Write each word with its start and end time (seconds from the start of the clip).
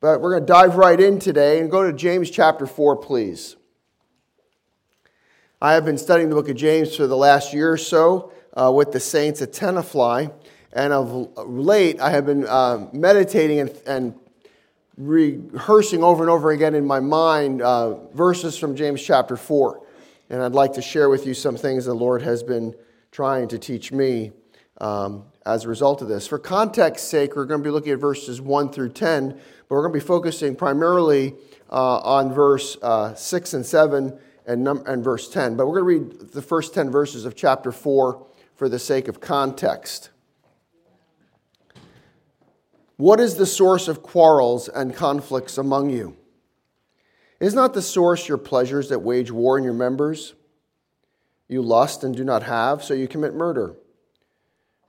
But 0.00 0.20
we're 0.20 0.30
going 0.30 0.42
to 0.42 0.46
dive 0.46 0.76
right 0.76 0.98
in 0.98 1.18
today 1.18 1.58
and 1.58 1.68
go 1.70 1.84
to 1.84 1.92
James 1.92 2.30
chapter 2.30 2.66
4, 2.66 2.96
please. 2.96 3.56
I 5.60 5.72
have 5.72 5.84
been 5.84 5.98
studying 5.98 6.28
the 6.28 6.36
book 6.36 6.48
of 6.48 6.56
James 6.56 6.94
for 6.94 7.08
the 7.08 7.16
last 7.16 7.52
year 7.52 7.72
or 7.72 7.76
so 7.76 8.32
uh, 8.56 8.70
with 8.72 8.92
the 8.92 9.00
saints 9.00 9.42
at 9.42 9.52
Tenafly. 9.52 10.32
And 10.72 10.92
of 10.92 11.36
late, 11.48 11.98
I 12.00 12.10
have 12.10 12.26
been 12.26 12.46
uh, 12.46 12.86
meditating 12.92 13.60
and, 13.60 13.82
and, 13.86 14.14
rehearsing 14.96 16.02
over 16.02 16.24
and 16.24 16.30
over 16.30 16.50
again 16.50 16.74
in 16.74 16.84
my 16.84 16.98
mind 16.98 17.62
uh, 17.62 17.94
verses 18.08 18.58
from 18.58 18.74
James 18.74 19.00
chapter 19.00 19.36
4. 19.36 19.80
And 20.28 20.42
I'd 20.42 20.54
like 20.54 20.72
to 20.72 20.82
share 20.82 21.08
with 21.08 21.24
you 21.24 21.34
some 21.34 21.56
things 21.56 21.84
the 21.84 21.94
Lord 21.94 22.20
has 22.22 22.42
been 22.42 22.74
trying 23.12 23.46
to 23.48 23.60
teach 23.60 23.92
me 23.92 24.32
um, 24.80 25.24
as 25.48 25.64
a 25.64 25.68
result 25.68 26.02
of 26.02 26.08
this. 26.08 26.26
For 26.26 26.38
context 26.38 27.08
sake, 27.08 27.34
we're 27.34 27.46
going 27.46 27.62
to 27.62 27.64
be 27.64 27.70
looking 27.70 27.92
at 27.92 27.98
verses 27.98 28.38
1 28.40 28.70
through 28.70 28.90
10, 28.90 29.30
but 29.30 29.40
we're 29.70 29.80
going 29.80 29.94
to 29.94 29.98
be 29.98 30.06
focusing 30.06 30.54
primarily 30.54 31.34
uh, 31.70 31.98
on 32.00 32.32
verse 32.32 32.76
uh, 32.82 33.14
6 33.14 33.54
and 33.54 33.64
7 33.64 34.18
and, 34.46 34.62
num- 34.62 34.82
and 34.86 35.02
verse 35.02 35.28
10. 35.30 35.56
But 35.56 35.66
we're 35.66 35.80
going 35.80 36.00
to 36.00 36.06
read 36.06 36.32
the 36.32 36.42
first 36.42 36.74
10 36.74 36.90
verses 36.90 37.24
of 37.24 37.34
chapter 37.34 37.72
4 37.72 38.26
for 38.56 38.68
the 38.68 38.78
sake 38.78 39.08
of 39.08 39.20
context. 39.20 40.10
What 42.98 43.18
is 43.18 43.36
the 43.36 43.46
source 43.46 43.88
of 43.88 44.02
quarrels 44.02 44.68
and 44.68 44.94
conflicts 44.94 45.56
among 45.56 45.88
you? 45.90 46.16
Is 47.40 47.54
not 47.54 47.72
the 47.72 47.82
source 47.82 48.28
your 48.28 48.38
pleasures 48.38 48.90
that 48.90 48.98
wage 48.98 49.30
war 49.30 49.56
in 49.56 49.64
your 49.64 49.72
members? 49.72 50.34
You 51.48 51.62
lust 51.62 52.04
and 52.04 52.14
do 52.14 52.24
not 52.24 52.42
have, 52.42 52.84
so 52.84 52.92
you 52.92 53.08
commit 53.08 53.32
murder. 53.32 53.76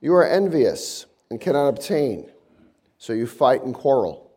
You 0.00 0.14
are 0.14 0.26
envious 0.26 1.06
and 1.30 1.40
cannot 1.40 1.68
obtain, 1.68 2.30
so 2.98 3.12
you 3.12 3.26
fight 3.26 3.62
and 3.62 3.74
quarrel. 3.74 4.30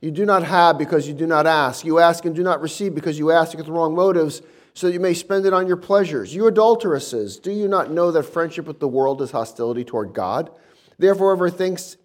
You 0.00 0.10
do 0.10 0.24
not 0.24 0.44
have 0.44 0.78
because 0.78 1.08
you 1.08 1.14
do 1.14 1.26
not 1.26 1.46
ask. 1.46 1.84
You 1.84 1.98
ask 1.98 2.24
and 2.24 2.34
do 2.34 2.42
not 2.42 2.60
receive 2.60 2.94
because 2.94 3.18
you 3.18 3.30
ask 3.30 3.56
with 3.56 3.66
the 3.66 3.72
wrong 3.72 3.94
motives, 3.94 4.42
so 4.74 4.88
that 4.88 4.92
you 4.92 5.00
may 5.00 5.14
spend 5.14 5.46
it 5.46 5.52
on 5.52 5.66
your 5.66 5.76
pleasures. 5.76 6.34
You 6.34 6.46
adulteresses, 6.46 7.38
do 7.38 7.52
you 7.52 7.68
not 7.68 7.90
know 7.90 8.10
that 8.10 8.24
friendship 8.24 8.66
with 8.66 8.80
the 8.80 8.88
world 8.88 9.22
is 9.22 9.30
hostility 9.30 9.84
toward 9.84 10.12
God? 10.12 10.50
Therefore, 10.98 11.36
whoever 11.36 11.48
thinks 11.48 11.96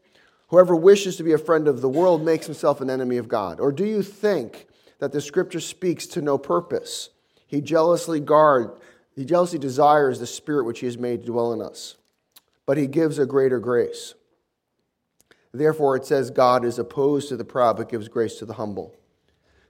Whoever 0.49 0.75
wishes 0.75 1.15
to 1.17 1.23
be 1.23 1.33
a 1.33 1.37
friend 1.37 1.67
of 1.67 1.81
the 1.81 1.89
world 1.89 2.23
makes 2.23 2.47
himself 2.47 2.81
an 2.81 2.89
enemy 2.89 3.17
of 3.17 3.27
God. 3.27 3.59
Or 3.59 3.71
do 3.71 3.85
you 3.85 4.01
think 4.01 4.67
that 4.97 5.11
the 5.11 5.21
scripture 5.21 5.59
speaks 5.59 6.07
to 6.07 6.21
no 6.21 6.37
purpose? 6.37 7.09
He 7.45 7.61
jealously 7.61 8.19
guard, 8.19 8.71
he 9.15 9.25
jealously 9.25 9.59
desires 9.59 10.19
the 10.19 10.27
spirit 10.27 10.65
which 10.65 10.79
he 10.79 10.87
has 10.87 10.97
made 10.97 11.21
to 11.21 11.27
dwell 11.27 11.53
in 11.53 11.61
us. 11.61 11.95
But 12.69 12.77
he 12.77 12.85
gives 12.85 13.17
a 13.17 13.25
greater 13.25 13.57
grace. 13.57 14.13
Therefore 15.51 15.95
it 15.95 16.05
says 16.05 16.29
God 16.29 16.63
is 16.63 16.77
opposed 16.77 17.27
to 17.29 17.35
the 17.35 17.43
proud 17.43 17.77
but 17.77 17.89
gives 17.89 18.07
grace 18.07 18.35
to 18.35 18.45
the 18.45 18.53
humble. 18.53 18.95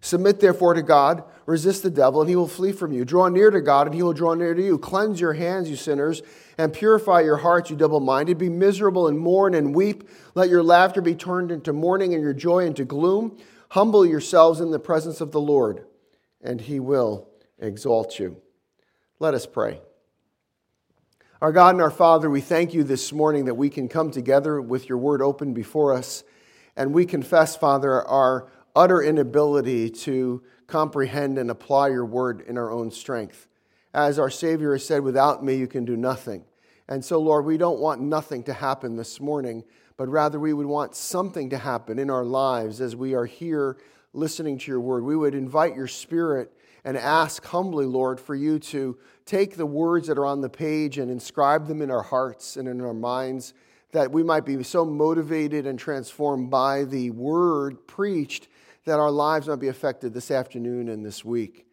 Submit 0.02 0.41
therefore 0.41 0.73
to 0.73 0.81
God, 0.81 1.23
resist 1.45 1.81
the 1.81 1.89
devil, 1.89 2.19
and 2.19 2.30
he 2.30 2.36
will 2.36 2.45
flee 2.45 2.73
from 2.73 2.91
you. 2.91 3.06
Draw 3.06 3.30
near 3.30 3.52
to 3.52 3.61
God, 3.61 3.88
and 3.88 3.95
he 3.95 4.03
will 4.03 4.11
draw 4.11 4.33
near 4.33 4.53
to 4.53 4.61
you. 4.61 4.78
Cleanse 4.78 5.22
your 5.22 5.31
hands, 5.31 5.69
you 5.69 5.78
sinners, 5.78 6.22
and 6.58 6.73
purify 6.73 7.22
your 7.22 7.38
hearts, 7.38 7.69
you 7.69 7.78
double 7.78 8.02
minded. 8.02 8.38
Be 8.38 8.50
miserable 8.50 9.08
and 9.08 9.17
mourn 9.17 9.53
and 9.53 9.73
weep. 9.73 10.09
Let 10.36 10.50
your 10.50 10.61
laughter 10.61 11.02
be 11.02 11.16
turned 11.16 11.53
into 11.53 11.72
mourning 11.72 12.13
and 12.13 12.22
your 12.22 12.34
joy 12.34 12.66
into 12.66 12.84
gloom. 12.84 13.38
Humble 13.69 14.06
yourselves 14.06 14.59
in 14.59 14.72
the 14.72 14.78
presence 14.78 15.22
of 15.22 15.31
the 15.31 15.39
Lord, 15.39 15.86
and 16.41 16.59
he 16.59 16.81
will 16.81 17.30
exalt 17.59 18.19
you. 18.19 18.41
Let 19.19 19.34
us 19.34 19.45
pray. 19.45 19.80
Our 21.41 21.53
God 21.53 21.75
and 21.75 21.81
our 21.81 21.89
Father, 21.89 22.29
we 22.29 22.41
thank 22.41 22.73
you 22.73 22.83
this 22.83 23.13
morning 23.13 23.45
that 23.45 23.53
we 23.55 23.69
can 23.69 23.87
come 23.87 24.11
together 24.11 24.59
with 24.59 24.89
your 24.89 24.97
word 24.97 25.21
open 25.21 25.53
before 25.53 25.93
us. 25.93 26.25
And 26.75 26.93
we 26.93 27.05
confess, 27.05 27.55
Father, 27.55 28.05
our 28.05 28.51
utter 28.75 29.01
inability 29.01 29.89
to 29.89 30.43
comprehend 30.67 31.37
and 31.37 31.49
apply 31.49 31.91
your 31.91 32.03
word 32.03 32.41
in 32.41 32.57
our 32.57 32.69
own 32.69 32.91
strength. 32.91 33.47
As 33.93 34.19
our 34.19 34.29
Savior 34.29 34.73
has 34.73 34.85
said, 34.85 35.01
without 35.01 35.41
me, 35.41 35.55
you 35.55 35.65
can 35.65 35.85
do 35.85 35.95
nothing. 35.95 36.44
And 36.89 37.05
so, 37.05 37.22
Lord, 37.22 37.45
we 37.45 37.55
don't 37.55 37.79
want 37.79 38.01
nothing 38.01 38.44
to 38.44 38.53
happen 38.53 38.97
this 38.97 39.22
morning, 39.22 39.63
but 39.95 40.09
rather 40.09 40.41
we 40.41 40.51
would 40.51 40.66
want 40.66 40.94
something 40.94 41.49
to 41.51 41.57
happen 41.57 41.99
in 41.99 42.09
our 42.09 42.25
lives 42.25 42.81
as 42.81 42.97
we 42.97 43.13
are 43.13 43.25
here 43.25 43.78
listening 44.11 44.57
to 44.57 44.72
your 44.72 44.81
word. 44.81 45.05
We 45.05 45.16
would 45.16 45.35
invite 45.35 45.73
your 45.73 45.88
spirit 45.88 46.51
and 46.84 46.97
ask 46.97 47.45
humbly, 47.45 47.85
Lord, 47.85 48.19
for 48.19 48.35
you 48.35 48.59
to 48.59 48.97
take 49.25 49.56
the 49.56 49.66
words 49.66 50.07
that 50.07 50.17
are 50.17 50.25
on 50.25 50.41
the 50.41 50.50
page 50.50 50.97
and 50.97 51.12
inscribe 51.12 51.67
them 51.67 51.81
in 51.81 51.91
our 51.91 52.01
hearts 52.01 52.57
and 52.57 52.67
in 52.67 52.81
our 52.81 52.94
minds, 52.94 53.53
that 53.91 54.12
we 54.12 54.23
might 54.23 54.45
be 54.45 54.62
so 54.63 54.85
motivated 54.85 55.66
and 55.66 55.78
transformed 55.78 56.50
by 56.50 56.84
the 56.84 57.09
word 57.12 57.88
preached 57.88 58.47
that 58.85 59.00
our 59.00 59.12
lives 59.12 59.47
might 59.47 59.59
be 59.59 59.67
affected 59.67 60.13
this 60.13 60.31
afternoon 60.31 60.90
and 60.90 61.06
this 61.06 61.25
week. 61.25 61.66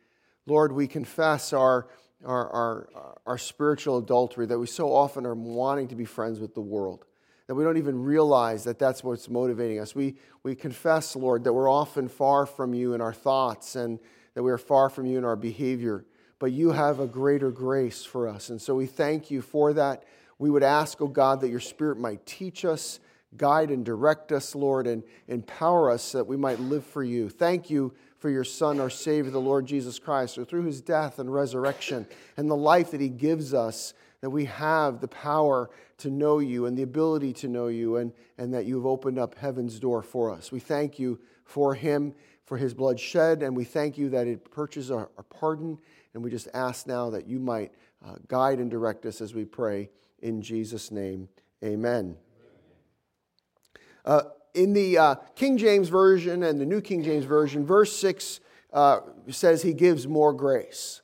Lord, 0.46 0.72
we 0.72 0.86
confess 0.86 1.52
our, 1.52 1.88
our, 2.24 2.50
our, 2.50 3.18
our 3.26 3.38
spiritual 3.38 3.98
adultery, 3.98 4.46
that 4.46 4.58
we 4.58 4.66
so 4.66 4.92
often 4.92 5.26
are 5.26 5.34
wanting 5.34 5.88
to 5.88 5.94
be 5.94 6.04
friends 6.04 6.40
with 6.40 6.54
the 6.54 6.60
world, 6.60 7.04
that 7.46 7.54
we 7.54 7.64
don't 7.64 7.76
even 7.76 8.02
realize 8.02 8.64
that 8.64 8.78
that's 8.78 9.04
what's 9.04 9.28
motivating 9.28 9.78
us. 9.78 9.94
We, 9.94 10.16
we 10.42 10.54
confess, 10.54 11.16
Lord, 11.16 11.44
that 11.44 11.52
we're 11.52 11.70
often 11.70 12.08
far 12.08 12.46
from 12.46 12.74
you 12.74 12.94
in 12.94 13.00
our 13.00 13.12
thoughts 13.12 13.76
and 13.76 13.98
that 14.36 14.42
we 14.42 14.52
are 14.52 14.58
far 14.58 14.90
from 14.90 15.06
you 15.06 15.16
in 15.16 15.24
our 15.24 15.34
behavior, 15.34 16.04
but 16.38 16.52
you 16.52 16.72
have 16.72 17.00
a 17.00 17.06
greater 17.06 17.50
grace 17.50 18.04
for 18.04 18.28
us. 18.28 18.50
And 18.50 18.60
so 18.60 18.74
we 18.74 18.84
thank 18.84 19.30
you 19.30 19.40
for 19.40 19.72
that. 19.72 20.04
We 20.38 20.50
would 20.50 20.62
ask, 20.62 21.00
oh 21.00 21.08
God, 21.08 21.40
that 21.40 21.48
your 21.48 21.58
Spirit 21.58 21.98
might 21.98 22.26
teach 22.26 22.66
us 22.66 23.00
guide 23.38 23.70
and 23.70 23.82
direct 23.82 24.32
us, 24.32 24.54
Lord, 24.54 24.86
and 24.86 25.02
empower 25.26 25.90
us 25.90 26.02
so 26.02 26.18
that 26.18 26.26
we 26.26 26.36
might 26.36 26.60
live 26.60 26.84
for 26.84 27.02
you. 27.02 27.30
Thank 27.30 27.70
you 27.70 27.94
for 28.18 28.28
your 28.28 28.44
Son, 28.44 28.78
our 28.78 28.90
Savior, 28.90 29.30
the 29.30 29.40
Lord 29.40 29.64
Jesus 29.64 29.98
Christ, 29.98 30.36
who 30.36 30.44
through 30.44 30.64
his 30.64 30.82
death 30.82 31.18
and 31.18 31.32
resurrection 31.32 32.06
and 32.36 32.50
the 32.50 32.56
life 32.56 32.90
that 32.90 33.00
he 33.00 33.08
gives 33.08 33.54
us, 33.54 33.94
that 34.20 34.28
we 34.28 34.44
have 34.44 35.00
the 35.00 35.08
power 35.08 35.70
to 35.96 36.10
know 36.10 36.40
you 36.40 36.66
and 36.66 36.76
the 36.76 36.82
ability 36.82 37.32
to 37.32 37.48
know 37.48 37.68
you, 37.68 37.96
and, 37.96 38.12
and 38.36 38.52
that 38.52 38.66
you 38.66 38.76
have 38.76 38.84
opened 38.84 39.18
up 39.18 39.34
heaven's 39.38 39.80
door 39.80 40.02
for 40.02 40.30
us. 40.30 40.52
We 40.52 40.60
thank 40.60 40.98
you 40.98 41.18
for 41.46 41.74
him, 41.74 42.14
for 42.46 42.56
his 42.56 42.72
blood 42.72 42.98
shed, 42.98 43.42
and 43.42 43.54
we 43.54 43.64
thank 43.64 43.98
you 43.98 44.08
that 44.10 44.26
it 44.26 44.50
purchases 44.50 44.90
our, 44.90 45.10
our 45.16 45.24
pardon. 45.24 45.78
And 46.14 46.22
we 46.22 46.30
just 46.30 46.48
ask 46.54 46.86
now 46.86 47.10
that 47.10 47.26
you 47.26 47.38
might 47.38 47.72
uh, 48.04 48.14
guide 48.28 48.58
and 48.58 48.70
direct 48.70 49.04
us 49.04 49.20
as 49.20 49.34
we 49.34 49.44
pray. 49.44 49.90
In 50.22 50.40
Jesus' 50.40 50.90
name, 50.90 51.28
amen. 51.62 52.16
Uh, 54.04 54.22
in 54.54 54.72
the 54.72 54.96
uh, 54.96 55.14
King 55.34 55.58
James 55.58 55.88
Version 55.88 56.42
and 56.44 56.58
the 56.60 56.64
New 56.64 56.80
King 56.80 57.02
James 57.02 57.24
Version, 57.24 57.66
verse 57.66 57.94
6 57.96 58.40
uh, 58.72 59.00
says 59.28 59.62
he 59.62 59.74
gives 59.74 60.06
more 60.06 60.32
grace. 60.32 61.02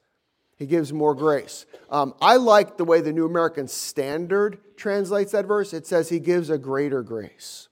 He 0.56 0.66
gives 0.66 0.92
more 0.92 1.14
grace. 1.14 1.66
Um, 1.90 2.14
I 2.20 2.36
like 2.36 2.76
the 2.76 2.84
way 2.84 3.00
the 3.00 3.12
New 3.12 3.26
American 3.26 3.66
Standard 3.66 4.58
translates 4.76 5.32
that 5.32 5.46
verse. 5.46 5.72
It 5.72 5.86
says 5.86 6.08
he 6.08 6.20
gives 6.20 6.50
a 6.50 6.58
greater 6.58 7.02
grace. 7.02 7.68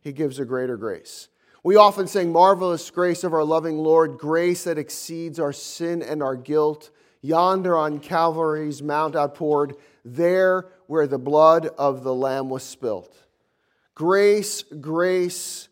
He 0.00 0.12
gives 0.12 0.38
a 0.38 0.44
greater 0.44 0.76
grace. 0.76 1.28
We 1.64 1.76
often 1.76 2.06
sing, 2.06 2.30
Marvelous 2.30 2.90
grace 2.90 3.24
of 3.24 3.32
our 3.32 3.42
loving 3.42 3.78
Lord, 3.78 4.18
grace 4.18 4.64
that 4.64 4.76
exceeds 4.76 5.40
our 5.40 5.54
sin 5.54 6.02
and 6.02 6.22
our 6.22 6.36
guilt. 6.36 6.90
Yonder 7.22 7.74
on 7.74 8.00
Calvary's 8.00 8.82
mount 8.82 9.16
outpoured, 9.16 9.74
there 10.04 10.66
where 10.88 11.06
the 11.06 11.18
blood 11.18 11.68
of 11.78 12.04
the 12.04 12.14
Lamb 12.14 12.50
was 12.50 12.64
spilt. 12.64 13.16
Grace, 13.94 14.62
grace, 14.62 15.70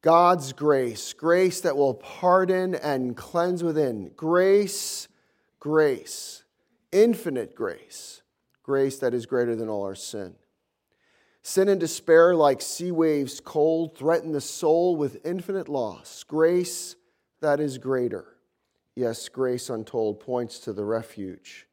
God's 0.00 0.54
grace, 0.54 1.12
grace 1.12 1.60
that 1.60 1.76
will 1.76 1.92
pardon 1.92 2.74
and 2.74 3.14
cleanse 3.14 3.62
within. 3.62 4.12
Grace, 4.16 5.08
grace, 5.60 6.42
infinite 6.90 7.54
grace, 7.54 8.22
grace 8.62 8.98
that 9.00 9.12
is 9.12 9.26
greater 9.26 9.54
than 9.54 9.68
all 9.68 9.84
our 9.84 9.94
sin. 9.94 10.36
Sin 11.42 11.68
and 11.68 11.80
despair, 11.80 12.34
like 12.34 12.62
sea 12.62 12.92
waves 12.92 13.40
cold, 13.40 13.96
threaten 13.96 14.32
the 14.32 14.40
soul 14.40 14.96
with 14.96 15.24
infinite 15.26 15.68
loss. 15.68 16.22
Grace 16.22 16.94
that 17.40 17.58
is 17.58 17.78
greater. 17.78 18.36
Yes, 18.94 19.28
grace 19.28 19.68
untold 19.68 20.20
points 20.20 20.60
to 20.60 20.72
the 20.72 20.84
refuge, 20.84 21.66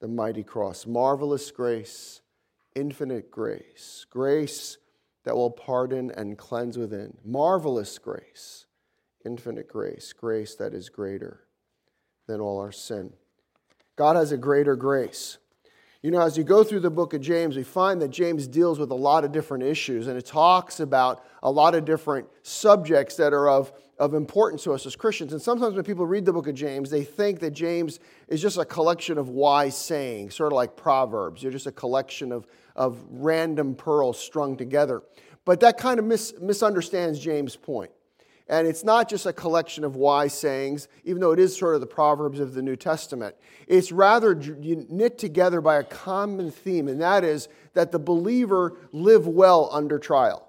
the 0.00 0.08
mighty 0.08 0.42
cross. 0.42 0.86
Marvelous 0.86 1.50
grace, 1.50 2.22
infinite 2.74 3.30
grace. 3.30 4.06
Grace 4.08 4.78
that 5.24 5.36
will 5.36 5.50
pardon 5.50 6.10
and 6.12 6.38
cleanse 6.38 6.78
within. 6.78 7.18
Marvelous 7.24 7.98
grace, 7.98 8.66
infinite 9.24 9.68
grace, 9.68 10.12
grace 10.12 10.54
that 10.54 10.72
is 10.72 10.88
greater 10.88 11.40
than 12.26 12.40
all 12.40 12.60
our 12.60 12.72
sin. 12.72 13.12
God 13.96 14.16
has 14.16 14.32
a 14.32 14.36
greater 14.36 14.76
grace. 14.76 15.38
You 16.06 16.12
know, 16.12 16.20
as 16.20 16.38
you 16.38 16.44
go 16.44 16.62
through 16.62 16.78
the 16.78 16.90
book 16.90 17.14
of 17.14 17.20
James, 17.20 17.56
we 17.56 17.64
find 17.64 18.00
that 18.00 18.10
James 18.12 18.46
deals 18.46 18.78
with 18.78 18.92
a 18.92 18.94
lot 18.94 19.24
of 19.24 19.32
different 19.32 19.64
issues 19.64 20.06
and 20.06 20.16
it 20.16 20.24
talks 20.24 20.78
about 20.78 21.24
a 21.42 21.50
lot 21.50 21.74
of 21.74 21.84
different 21.84 22.28
subjects 22.44 23.16
that 23.16 23.32
are 23.32 23.48
of, 23.48 23.72
of 23.98 24.14
importance 24.14 24.62
to 24.62 24.72
us 24.72 24.86
as 24.86 24.94
Christians. 24.94 25.32
And 25.32 25.42
sometimes 25.42 25.74
when 25.74 25.82
people 25.82 26.06
read 26.06 26.24
the 26.24 26.32
book 26.32 26.46
of 26.46 26.54
James, 26.54 26.90
they 26.90 27.02
think 27.02 27.40
that 27.40 27.50
James 27.50 27.98
is 28.28 28.40
just 28.40 28.56
a 28.56 28.64
collection 28.64 29.18
of 29.18 29.30
wise 29.30 29.76
sayings, 29.76 30.36
sort 30.36 30.52
of 30.52 30.54
like 30.54 30.76
Proverbs. 30.76 31.42
You're 31.42 31.50
just 31.50 31.66
a 31.66 31.72
collection 31.72 32.30
of, 32.30 32.46
of 32.76 33.04
random 33.10 33.74
pearls 33.74 34.16
strung 34.16 34.56
together. 34.56 35.02
But 35.44 35.58
that 35.58 35.76
kind 35.76 35.98
of 35.98 36.04
mis- 36.04 36.34
misunderstands 36.40 37.18
James' 37.18 37.56
point. 37.56 37.90
And 38.48 38.68
it's 38.68 38.84
not 38.84 39.08
just 39.08 39.26
a 39.26 39.32
collection 39.32 39.82
of 39.82 39.96
wise 39.96 40.32
sayings, 40.32 40.86
even 41.04 41.20
though 41.20 41.32
it 41.32 41.40
is 41.40 41.56
sort 41.56 41.74
of 41.74 41.80
the 41.80 41.86
Proverbs 41.86 42.38
of 42.38 42.54
the 42.54 42.62
New 42.62 42.76
Testament. 42.76 43.34
It's 43.66 43.90
rather 43.90 44.34
knit 44.34 45.18
together 45.18 45.60
by 45.60 45.76
a 45.76 45.84
common 45.84 46.52
theme, 46.52 46.86
and 46.86 47.00
that 47.00 47.24
is 47.24 47.48
that 47.74 47.90
the 47.90 47.98
believer 47.98 48.76
live 48.92 49.26
well 49.26 49.68
under 49.72 49.98
trial 49.98 50.45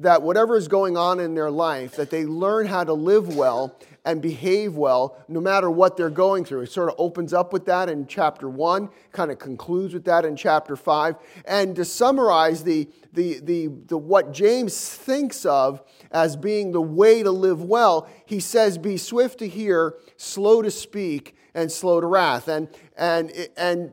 that 0.00 0.22
whatever 0.22 0.56
is 0.56 0.66
going 0.66 0.96
on 0.96 1.20
in 1.20 1.34
their 1.34 1.50
life, 1.50 1.96
that 1.96 2.10
they 2.10 2.24
learn 2.24 2.66
how 2.66 2.82
to 2.82 2.92
live 2.92 3.36
well 3.36 3.76
and 4.04 4.22
behave 4.22 4.74
well 4.74 5.22
no 5.28 5.40
matter 5.40 5.70
what 5.70 5.96
they're 5.96 6.08
going 6.08 6.42
through. 6.44 6.62
It 6.62 6.72
sort 6.72 6.88
of 6.88 6.94
opens 6.96 7.34
up 7.34 7.52
with 7.52 7.66
that 7.66 7.90
in 7.90 8.06
chapter 8.06 8.48
one, 8.48 8.88
kind 9.12 9.30
of 9.30 9.38
concludes 9.38 9.92
with 9.92 10.06
that 10.06 10.24
in 10.24 10.36
chapter 10.36 10.74
five. 10.74 11.16
And 11.44 11.76
to 11.76 11.84
summarize 11.84 12.64
the, 12.64 12.88
the, 13.12 13.40
the, 13.40 13.66
the 13.66 13.98
what 13.98 14.32
James 14.32 14.88
thinks 14.88 15.44
of 15.44 15.82
as 16.10 16.34
being 16.34 16.72
the 16.72 16.80
way 16.80 17.22
to 17.22 17.30
live 17.30 17.62
well, 17.62 18.08
he 18.24 18.40
says, 18.40 18.78
Be 18.78 18.96
swift 18.96 19.38
to 19.40 19.48
hear, 19.48 19.96
slow 20.16 20.62
to 20.62 20.70
speak, 20.70 21.36
and 21.54 21.70
slow 21.70 22.00
to 22.00 22.06
wrath. 22.06 22.48
And, 22.48 22.68
and, 22.96 23.32
and 23.56 23.92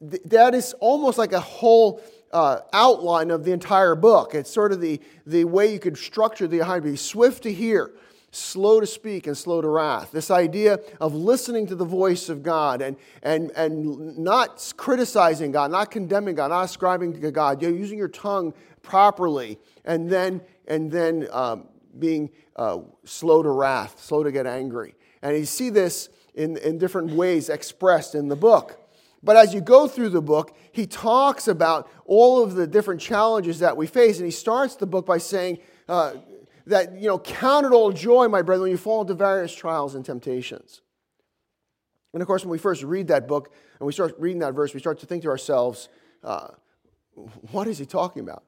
that 0.00 0.54
is 0.54 0.74
almost 0.80 1.18
like 1.18 1.32
a 1.32 1.40
whole 1.40 2.00
uh, 2.32 2.60
outline 2.72 3.30
of 3.30 3.44
the 3.44 3.52
entire 3.52 3.94
book. 3.94 4.34
It's 4.34 4.50
sort 4.50 4.72
of 4.72 4.80
the, 4.80 5.00
the 5.26 5.44
way 5.44 5.72
you 5.72 5.78
could 5.78 5.98
structure 5.98 6.46
the 6.46 6.62
idea 6.62 6.80
be 6.80 6.96
swift 6.96 7.42
to 7.44 7.52
hear, 7.52 7.92
slow 8.30 8.80
to 8.80 8.86
speak, 8.86 9.26
and 9.26 9.36
slow 9.36 9.60
to 9.60 9.68
wrath. 9.68 10.12
This 10.12 10.30
idea 10.30 10.80
of 11.00 11.14
listening 11.14 11.66
to 11.68 11.74
the 11.74 11.84
voice 11.84 12.28
of 12.28 12.42
God 12.42 12.80
and, 12.80 12.96
and, 13.22 13.50
and 13.52 14.18
not 14.18 14.72
criticizing 14.76 15.52
God, 15.52 15.70
not 15.70 15.90
condemning 15.90 16.34
God, 16.34 16.48
not 16.48 16.64
ascribing 16.64 17.20
to 17.20 17.30
God, 17.30 17.60
You're 17.60 17.70
using 17.70 17.98
your 17.98 18.08
tongue 18.08 18.54
properly, 18.82 19.58
and 19.84 20.08
then, 20.10 20.40
and 20.66 20.90
then 20.90 21.28
um, 21.30 21.68
being 21.98 22.30
uh, 22.56 22.78
slow 23.04 23.42
to 23.42 23.50
wrath, 23.50 24.00
slow 24.00 24.22
to 24.22 24.32
get 24.32 24.46
angry. 24.46 24.94
And 25.20 25.36
you 25.36 25.44
see 25.44 25.70
this 25.70 26.08
in, 26.34 26.56
in 26.56 26.78
different 26.78 27.12
ways 27.12 27.48
expressed 27.48 28.14
in 28.14 28.28
the 28.28 28.36
book. 28.36 28.81
But 29.22 29.36
as 29.36 29.54
you 29.54 29.60
go 29.60 29.86
through 29.86 30.08
the 30.10 30.22
book, 30.22 30.56
he 30.72 30.86
talks 30.86 31.46
about 31.46 31.88
all 32.04 32.42
of 32.42 32.54
the 32.54 32.66
different 32.66 33.00
challenges 33.00 33.60
that 33.60 33.76
we 33.76 33.86
face. 33.86 34.16
And 34.16 34.24
he 34.24 34.32
starts 34.32 34.74
the 34.76 34.86
book 34.86 35.06
by 35.06 35.18
saying 35.18 35.58
uh, 35.88 36.14
that, 36.66 36.98
you 36.98 37.06
know, 37.06 37.18
count 37.18 37.66
it 37.66 37.72
all 37.72 37.92
joy, 37.92 38.26
my 38.28 38.42
brethren, 38.42 38.62
when 38.62 38.70
you 38.72 38.76
fall 38.76 39.02
into 39.02 39.14
various 39.14 39.54
trials 39.54 39.94
and 39.94 40.04
temptations. 40.04 40.80
And 42.12 42.20
of 42.20 42.26
course, 42.26 42.44
when 42.44 42.50
we 42.50 42.58
first 42.58 42.82
read 42.82 43.08
that 43.08 43.28
book 43.28 43.52
and 43.78 43.86
we 43.86 43.92
start 43.92 44.14
reading 44.18 44.40
that 44.40 44.54
verse, 44.54 44.74
we 44.74 44.80
start 44.80 44.98
to 45.00 45.06
think 45.06 45.22
to 45.22 45.28
ourselves, 45.28 45.88
uh, 46.24 46.48
what 47.52 47.68
is 47.68 47.78
he 47.78 47.86
talking 47.86 48.22
about? 48.22 48.42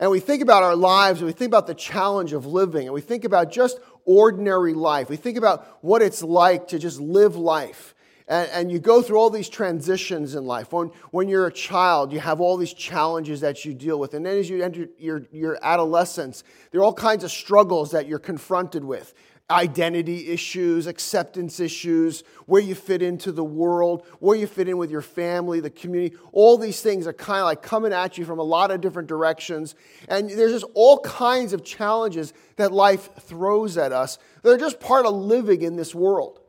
And 0.00 0.10
we 0.10 0.18
think 0.18 0.42
about 0.42 0.62
our 0.62 0.74
lives 0.74 1.20
and 1.20 1.26
we 1.26 1.34
think 1.34 1.48
about 1.48 1.66
the 1.66 1.74
challenge 1.74 2.32
of 2.32 2.46
living 2.46 2.86
and 2.86 2.94
we 2.94 3.02
think 3.02 3.24
about 3.24 3.52
just 3.52 3.78
ordinary 4.06 4.72
life. 4.72 5.10
We 5.10 5.16
think 5.16 5.36
about 5.36 5.84
what 5.84 6.00
it's 6.00 6.22
like 6.22 6.68
to 6.68 6.78
just 6.78 6.98
live 6.98 7.36
life 7.36 7.94
and, 8.30 8.48
and, 8.50 8.72
you 8.72 8.78
go 8.78 9.02
through 9.02 9.18
all 9.18 9.28
these 9.28 9.48
transitions 9.48 10.36
in 10.36 10.46
life. 10.46 10.72
When, 10.72 10.92
when 11.10 11.28
you're 11.28 11.48
a 11.48 11.52
child, 11.52 12.12
you 12.12 12.20
have 12.20 12.40
all 12.40 12.56
these 12.56 12.72
challenges 12.72 13.40
that 13.40 13.64
you 13.64 13.74
deal 13.74 13.98
with. 13.98 14.14
And 14.14 14.24
then 14.24 14.38
as 14.38 14.48
you 14.48 14.62
enter 14.62 14.86
your, 14.98 15.26
your 15.32 15.58
adolescence, 15.62 16.44
there 16.70 16.80
are 16.80 16.84
all 16.84 16.94
kinds 16.94 17.24
of 17.24 17.32
struggles 17.32 17.90
that 17.90 18.06
you're 18.06 18.20
confronted 18.20 18.84
with 18.84 19.12
identity 19.50 20.28
issues, 20.28 20.86
acceptance 20.86 21.60
issues, 21.60 22.22
where 22.46 22.62
you 22.62 22.74
fit 22.74 23.02
into 23.02 23.32
the 23.32 23.44
world, 23.44 24.06
where 24.20 24.36
you 24.36 24.46
fit 24.46 24.68
in 24.68 24.78
with 24.78 24.90
your 24.90 25.02
family, 25.02 25.60
the 25.60 25.70
community. 25.70 26.16
All 26.32 26.56
these 26.56 26.80
things 26.80 27.06
are 27.06 27.12
kind 27.12 27.40
of 27.40 27.46
like 27.46 27.62
coming 27.62 27.92
at 27.92 28.16
you 28.16 28.24
from 28.24 28.38
a 28.38 28.44
lot 28.44 28.70
of 28.70 28.80
different 28.80 29.08
directions. 29.08 29.74
And 30.08 30.30
there's 30.30 30.52
just 30.52 30.66
all 30.74 31.00
kinds 31.00 31.52
of 31.52 31.64
challenges 31.64 32.32
that 32.56 32.72
life 32.72 33.10
throws 33.22 33.76
at 33.76 33.92
us. 33.92 34.18
They're 34.42 34.56
just 34.56 34.80
part 34.80 35.04
of 35.04 35.14
living 35.14 35.62
in 35.62 35.76
this 35.76 35.94
world. 35.94 36.39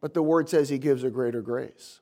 But 0.00 0.14
the 0.14 0.22
word 0.22 0.48
says 0.48 0.68
he 0.68 0.78
gives 0.78 1.04
a 1.04 1.10
greater 1.10 1.40
grace. 1.40 2.00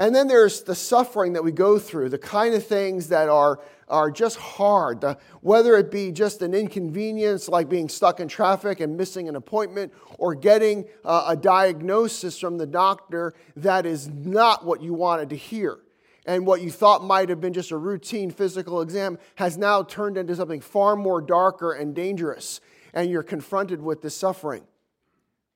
And 0.00 0.14
then 0.14 0.28
there's 0.28 0.62
the 0.62 0.76
suffering 0.76 1.32
that 1.32 1.42
we 1.42 1.50
go 1.50 1.78
through, 1.78 2.10
the 2.10 2.18
kind 2.18 2.54
of 2.54 2.64
things 2.64 3.08
that 3.08 3.28
are, 3.28 3.60
are 3.88 4.12
just 4.12 4.36
hard, 4.36 5.00
the, 5.00 5.18
whether 5.40 5.76
it 5.76 5.90
be 5.90 6.12
just 6.12 6.40
an 6.40 6.54
inconvenience 6.54 7.48
like 7.48 7.68
being 7.68 7.88
stuck 7.88 8.20
in 8.20 8.28
traffic 8.28 8.78
and 8.78 8.96
missing 8.96 9.28
an 9.28 9.34
appointment, 9.34 9.92
or 10.16 10.36
getting 10.36 10.84
uh, 11.04 11.24
a 11.28 11.36
diagnosis 11.36 12.38
from 12.38 12.58
the 12.58 12.66
doctor 12.66 13.34
that 13.56 13.86
is 13.86 14.08
not 14.08 14.64
what 14.64 14.80
you 14.80 14.94
wanted 14.94 15.30
to 15.30 15.36
hear. 15.36 15.78
And 16.26 16.46
what 16.46 16.60
you 16.60 16.70
thought 16.70 17.02
might 17.02 17.28
have 17.28 17.40
been 17.40 17.54
just 17.54 17.72
a 17.72 17.76
routine 17.76 18.30
physical 18.30 18.82
exam 18.82 19.18
has 19.34 19.56
now 19.58 19.82
turned 19.82 20.16
into 20.16 20.36
something 20.36 20.60
far 20.60 20.94
more 20.94 21.20
darker 21.20 21.72
and 21.72 21.92
dangerous. 21.94 22.60
And 22.94 23.10
you're 23.10 23.22
confronted 23.24 23.82
with 23.82 24.02
this 24.02 24.14
suffering. 24.14 24.62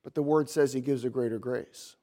But 0.03 0.15
the 0.15 0.23
word 0.23 0.49
says 0.49 0.73
he 0.73 0.81
gives 0.81 1.05
a 1.05 1.09
greater 1.09 1.39
grace. 1.39 1.95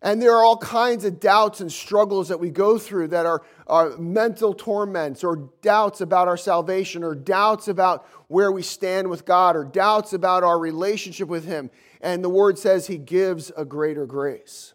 And 0.00 0.22
there 0.22 0.36
are 0.36 0.44
all 0.44 0.56
kinds 0.56 1.04
of 1.04 1.18
doubts 1.18 1.60
and 1.60 1.72
struggles 1.72 2.28
that 2.28 2.38
we 2.38 2.50
go 2.50 2.78
through 2.78 3.08
that 3.08 3.26
are, 3.26 3.42
are 3.66 3.96
mental 3.98 4.54
torments 4.54 5.24
or 5.24 5.50
doubts 5.60 6.00
about 6.00 6.28
our 6.28 6.36
salvation 6.36 7.02
or 7.02 7.16
doubts 7.16 7.66
about 7.66 8.06
where 8.28 8.52
we 8.52 8.62
stand 8.62 9.10
with 9.10 9.24
God 9.24 9.56
or 9.56 9.64
doubts 9.64 10.12
about 10.12 10.44
our 10.44 10.58
relationship 10.58 11.28
with 11.28 11.44
Him. 11.44 11.68
And 12.00 12.22
the 12.22 12.28
word 12.28 12.58
says 12.60 12.86
He 12.86 12.96
gives 12.96 13.50
a 13.56 13.64
greater 13.64 14.06
grace. 14.06 14.74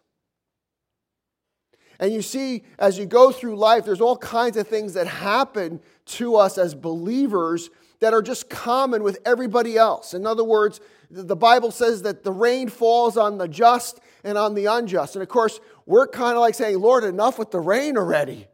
And 2.00 2.12
you 2.12 2.22
see, 2.22 2.64
as 2.78 2.98
you 2.98 3.06
go 3.06 3.32
through 3.32 3.56
life, 3.56 3.86
there's 3.86 4.02
all 4.02 4.18
kinds 4.18 4.58
of 4.58 4.68
things 4.68 4.96
that 4.96 5.08
happen 5.08 5.80
to 6.06 6.36
us 6.36 6.58
as 6.58 6.76
believers 6.76 7.70
that 8.04 8.14
are 8.14 8.22
just 8.22 8.50
common 8.50 9.02
with 9.02 9.18
everybody 9.26 9.78
else. 9.78 10.14
In 10.14 10.28
other 10.28 10.44
words, 10.44 10.82
the 11.10 11.38
Bible 11.38 11.72
says 11.72 12.02
that 12.02 12.26
the 12.26 12.34
rain 12.34 12.68
falls 12.68 13.16
on 13.16 13.38
the 13.38 13.48
just 13.48 14.02
and 14.26 14.38
on 14.38 14.56
the 14.56 14.66
unjust. 14.66 15.16
And 15.16 15.24
of 15.24 15.30
course, 15.30 15.62
we're 15.86 16.08
kind 16.08 16.36
of 16.36 16.42
like 16.42 16.54
saying, 16.54 16.80
Lord, 16.80 17.06
enough 17.06 17.40
with 17.40 17.52
the 17.52 17.62
rain 17.62 17.98
already. 17.98 18.48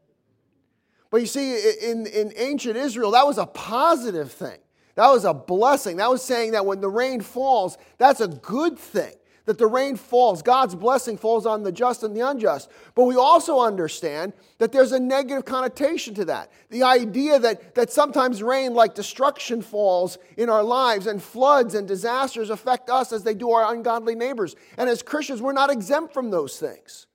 But 1.10 1.22
you 1.22 1.25
see, 1.25 1.56
in, 1.81 2.06
in 2.06 2.31
ancient 2.38 2.78
Israel, 2.78 3.12
that 3.12 3.25
was 3.25 3.40
a 3.40 3.48
positive 3.48 4.31
thing. 4.31 4.60
That 4.94 5.10
was 5.10 5.25
a 5.25 5.34
blessing. 5.34 5.98
That 5.98 6.12
was 6.12 6.22
saying 6.22 6.52
that 6.52 6.68
when 6.68 6.80
the 6.80 6.90
rain 6.90 7.22
falls, 7.22 7.75
that's 7.98 8.22
a 8.22 8.28
good 8.28 8.78
thing 8.78 9.13
that 9.50 9.57
the 9.57 9.66
rain 9.66 9.96
falls. 9.96 10.44
God's 10.44 10.75
blessing 10.75 11.18
falls 11.18 11.48
on 11.48 11.63
the 11.63 11.72
just 11.72 12.04
and 12.04 12.16
the 12.16 12.22
unjust. 12.22 12.69
But 12.94 13.06
we 13.06 13.16
also 13.16 13.60
understand 13.60 14.34
that 14.60 14.72
there's 14.72 14.92
a 14.92 15.00
negative 15.00 15.44
connotation 15.44 16.13
to 16.13 16.25
that. 16.25 16.51
The 16.69 16.84
idea 16.84 17.40
that, 17.40 17.74
that 17.74 17.92
sometimes 17.92 18.44
rain, 18.44 18.75
like 18.75 18.94
destruction, 18.94 19.63
falls 19.63 20.19
in 20.38 20.50
our 20.50 20.62
lives, 20.62 21.07
and 21.07 21.19
floods 21.19 21.73
and 21.73 21.88
disasters 21.88 22.52
affect 22.52 22.92
us 22.92 23.12
as 23.12 23.23
they 23.23 23.33
do 23.33 23.50
our 23.50 23.73
ungodly 23.73 24.14
neighbors. 24.14 24.56
And 24.78 24.88
as 24.88 25.02
Christians, 25.02 25.42
we're 25.42 25.52
not 25.54 25.71
exempt 25.71 26.14
from 26.14 26.30
those 26.30 26.59
things. 26.59 27.07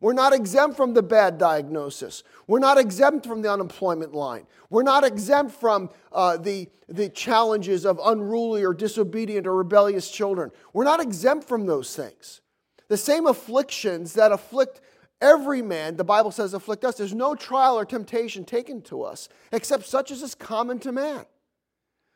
We're 0.00 0.12
not 0.12 0.32
exempt 0.32 0.76
from 0.76 0.94
the 0.94 1.02
bad 1.02 1.38
diagnosis. 1.38 2.22
We're 2.46 2.60
not 2.60 2.78
exempt 2.78 3.26
from 3.26 3.42
the 3.42 3.52
unemployment 3.52 4.14
line. 4.14 4.46
We're 4.70 4.84
not 4.84 5.02
exempt 5.02 5.52
from 5.52 5.90
uh, 6.12 6.36
the, 6.36 6.68
the 6.88 7.08
challenges 7.08 7.84
of 7.84 8.00
unruly 8.04 8.64
or 8.64 8.74
disobedient 8.74 9.46
or 9.46 9.56
rebellious 9.56 10.10
children. 10.10 10.52
We're 10.72 10.84
not 10.84 11.00
exempt 11.00 11.48
from 11.48 11.66
those 11.66 11.96
things. 11.96 12.40
The 12.86 12.96
same 12.96 13.26
afflictions 13.26 14.12
that 14.14 14.30
afflict 14.30 14.80
every 15.20 15.62
man, 15.62 15.96
the 15.96 16.04
Bible 16.04 16.30
says, 16.30 16.54
afflict 16.54 16.84
us. 16.84 16.96
There's 16.96 17.14
no 17.14 17.34
trial 17.34 17.76
or 17.76 17.84
temptation 17.84 18.44
taken 18.44 18.82
to 18.82 19.02
us 19.02 19.28
except 19.50 19.86
such 19.86 20.12
as 20.12 20.22
is 20.22 20.34
common 20.36 20.78
to 20.80 20.92
man. 20.92 21.26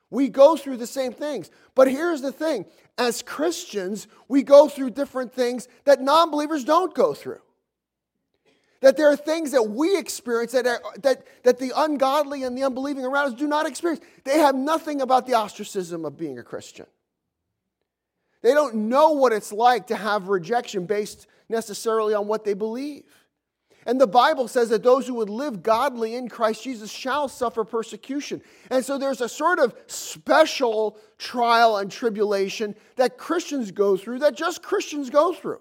We 0.08 0.28
go 0.28 0.56
through 0.56 0.76
the 0.76 0.86
same 0.86 1.12
things. 1.12 1.50
But 1.74 1.90
here's 1.90 2.20
the 2.20 2.32
thing 2.32 2.66
as 2.96 3.22
Christians, 3.22 4.06
we 4.28 4.42
go 4.42 4.68
through 4.68 4.90
different 4.90 5.32
things 5.32 5.68
that 5.84 6.00
non 6.00 6.30
believers 6.30 6.64
don't 6.64 6.94
go 6.94 7.12
through. 7.12 7.40
That 8.82 8.96
there 8.96 9.10
are 9.10 9.16
things 9.16 9.52
that 9.52 9.62
we 9.62 9.96
experience 9.96 10.52
that, 10.52 10.66
are, 10.66 10.82
that, 11.02 11.24
that 11.44 11.58
the 11.58 11.72
ungodly 11.74 12.42
and 12.42 12.58
the 12.58 12.64
unbelieving 12.64 13.04
around 13.04 13.32
us 13.32 13.34
do 13.34 13.46
not 13.46 13.66
experience. 13.66 14.04
They 14.24 14.40
have 14.40 14.54
nothing 14.54 15.00
about 15.00 15.26
the 15.26 15.34
ostracism 15.34 16.04
of 16.04 16.18
being 16.18 16.38
a 16.38 16.42
Christian. 16.42 16.86
They 18.42 18.54
don't 18.54 18.74
know 18.74 19.12
what 19.12 19.32
it's 19.32 19.52
like 19.52 19.86
to 19.86 19.96
have 19.96 20.28
rejection 20.28 20.84
based 20.84 21.28
necessarily 21.48 22.12
on 22.12 22.26
what 22.26 22.44
they 22.44 22.54
believe. 22.54 23.04
And 23.86 24.00
the 24.00 24.06
Bible 24.06 24.48
says 24.48 24.68
that 24.68 24.82
those 24.82 25.06
who 25.06 25.14
would 25.14 25.30
live 25.30 25.62
godly 25.62 26.14
in 26.14 26.28
Christ 26.28 26.62
Jesus 26.64 26.90
shall 26.90 27.28
suffer 27.28 27.64
persecution. 27.64 28.42
And 28.70 28.84
so 28.84 28.98
there's 28.98 29.20
a 29.20 29.28
sort 29.28 29.58
of 29.58 29.74
special 29.86 30.98
trial 31.18 31.76
and 31.76 31.90
tribulation 31.90 32.74
that 32.96 33.18
Christians 33.18 33.70
go 33.70 33.96
through 33.96 34.20
that 34.20 34.36
just 34.36 34.62
Christians 34.62 35.10
go 35.10 35.32
through. 35.32 35.60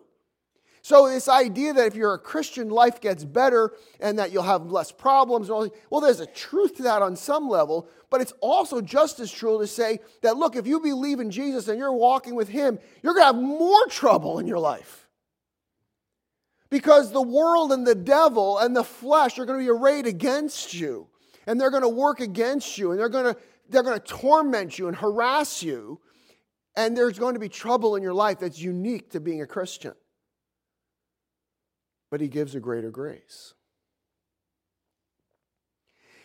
So, 0.84 1.08
this 1.08 1.28
idea 1.28 1.74
that 1.74 1.88
if 1.88 1.96
you're 1.96 2.16
a 2.16 2.20
Christian, 2.20 2.70
life 2.70 3.00
gets 3.00 3.24
better 3.24 3.74
and 4.00 4.18
that 4.18 4.32
you'll 4.32 4.44
have 4.44 4.72
less 4.72 4.92
problems, 4.92 5.50
well, 5.50 6.02
there's 6.02 6.20
a 6.20 6.26
truth 6.26 6.78
to 6.78 6.84
that 6.84 7.04
on 7.04 7.16
some 7.16 7.48
level, 7.48 7.88
but 8.10 8.20
it's 8.20 8.34
also 8.42 8.82
just 8.82 9.20
as 9.20 9.32
true 9.32 9.60
to 9.60 9.68
say 9.68 10.00
that, 10.22 10.38
look, 10.38 10.56
if 10.56 10.66
you 10.66 10.80
believe 10.80 11.20
in 11.20 11.30
Jesus 11.30 11.68
and 11.68 11.78
you're 11.78 11.94
walking 11.94 12.34
with 12.34 12.50
Him, 12.50 12.80
you're 13.04 13.14
going 13.14 13.22
to 13.22 13.34
have 13.38 13.44
more 13.44 13.86
trouble 13.88 14.40
in 14.40 14.48
your 14.48 14.58
life. 14.58 15.08
Because 16.72 17.12
the 17.12 17.22
world 17.22 17.72
and 17.72 17.86
the 17.86 17.96
devil 17.96 18.58
and 18.58 18.76
the 18.76 18.84
flesh 18.84 19.38
are 19.38 19.46
going 19.46 19.60
to 19.60 19.66
be 19.66 19.70
arrayed 19.70 20.08
against 20.08 20.74
you. 20.74 21.08
and 21.48 21.60
they're 21.60 21.72
going 21.72 21.84
to 21.84 21.90
work 21.90 22.20
against 22.20 22.78
you 22.78 22.92
and 22.92 23.00
they're 23.00 23.10
going 23.10 23.34
to 23.34 23.40
they're 23.70 23.84
going 23.84 24.00
to 24.00 24.06
torment 24.06 24.78
you 24.78 24.88
and 24.88 24.98
harass 24.98 25.64
you 25.64 26.00
and 26.76 26.96
there's 26.96 27.18
going 27.18 27.34
to 27.34 27.40
be 27.40 27.50
trouble 27.50 27.96
in 27.96 28.04
your 28.04 28.14
life 28.14 28.40
that's 28.40 28.60
unique 28.60 29.12
to 29.12 29.20
being 29.20 29.42
a 29.42 29.48
Christian. 29.48 29.94
But 32.12 32.22
he 32.22 32.28
gives 32.28 32.54
a 32.54 32.60
greater 32.60 32.92
grace. 32.92 33.56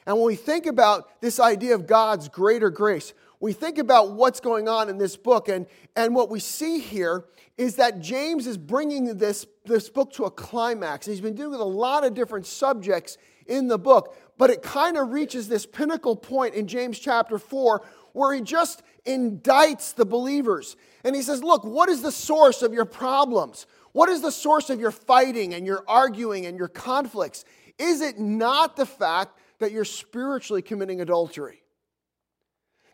And 0.04 0.16
when 0.16 0.26
we 0.26 0.36
think 0.36 0.66
about 0.66 1.20
this 1.22 1.40
idea 1.40 1.74
of 1.74 1.86
God's 1.86 2.28
greater 2.28 2.68
grace, 2.70 3.14
we 3.40 3.52
think 3.52 3.78
about 3.78 4.12
what's 4.12 4.40
going 4.40 4.68
on 4.68 4.88
in 4.88 4.98
this 4.98 5.16
book, 5.16 5.48
and, 5.48 5.66
and 5.94 6.14
what 6.14 6.30
we 6.30 6.40
see 6.40 6.78
here 6.78 7.24
is 7.58 7.76
that 7.76 8.00
James 8.00 8.46
is 8.46 8.56
bringing 8.56 9.16
this, 9.16 9.46
this 9.64 9.88
book 9.88 10.12
to 10.14 10.24
a 10.24 10.30
climax. 10.30 11.06
He's 11.06 11.20
been 11.20 11.34
dealing 11.34 11.52
with 11.52 11.60
a 11.60 11.64
lot 11.64 12.04
of 12.04 12.14
different 12.14 12.46
subjects 12.46 13.18
in 13.46 13.68
the 13.68 13.78
book, 13.78 14.16
but 14.38 14.50
it 14.50 14.62
kind 14.62 14.96
of 14.96 15.10
reaches 15.10 15.48
this 15.48 15.66
pinnacle 15.66 16.16
point 16.16 16.54
in 16.54 16.66
James 16.66 16.98
chapter 16.98 17.38
4 17.38 17.82
where 18.12 18.34
he 18.34 18.40
just 18.40 18.82
indicts 19.06 19.94
the 19.94 20.06
believers. 20.06 20.76
And 21.04 21.14
he 21.14 21.22
says, 21.22 21.42
Look, 21.42 21.64
what 21.64 21.88
is 21.88 22.02
the 22.02 22.12
source 22.12 22.62
of 22.62 22.72
your 22.72 22.86
problems? 22.86 23.66
What 23.96 24.10
is 24.10 24.20
the 24.20 24.30
source 24.30 24.68
of 24.68 24.78
your 24.78 24.90
fighting 24.90 25.54
and 25.54 25.64
your 25.64 25.82
arguing 25.88 26.44
and 26.44 26.58
your 26.58 26.68
conflicts? 26.68 27.46
Is 27.78 28.02
it 28.02 28.18
not 28.18 28.76
the 28.76 28.84
fact 28.84 29.38
that 29.58 29.72
you're 29.72 29.86
spiritually 29.86 30.60
committing 30.60 31.00
adultery? 31.00 31.62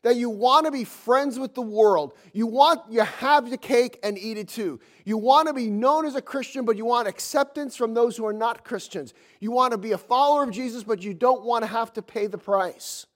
that 0.04 0.16
you 0.16 0.28
want 0.30 0.66
to 0.66 0.72
be 0.72 0.82
friends 0.82 1.38
with 1.38 1.54
the 1.54 1.62
world. 1.62 2.12
You 2.32 2.48
want 2.48 2.80
you 2.90 3.02
have 3.02 3.50
the 3.50 3.56
cake 3.56 4.00
and 4.02 4.18
eat 4.18 4.36
it 4.36 4.48
too. 4.48 4.80
You 5.04 5.16
want 5.16 5.46
to 5.46 5.54
be 5.54 5.70
known 5.70 6.06
as 6.06 6.16
a 6.16 6.22
Christian, 6.22 6.64
but 6.64 6.76
you 6.76 6.84
want 6.84 7.06
acceptance 7.06 7.76
from 7.76 7.94
those 7.94 8.16
who 8.16 8.26
are 8.26 8.32
not 8.32 8.64
Christians. 8.64 9.14
You 9.38 9.52
want 9.52 9.70
to 9.72 9.78
be 9.78 9.92
a 9.92 9.98
follower 9.98 10.42
of 10.42 10.50
Jesus, 10.50 10.82
but 10.82 11.02
you 11.02 11.14
don't 11.14 11.44
want 11.44 11.62
to 11.62 11.68
have 11.68 11.92
to 11.92 12.02
pay 12.02 12.26
the 12.26 12.38
price. 12.38 13.06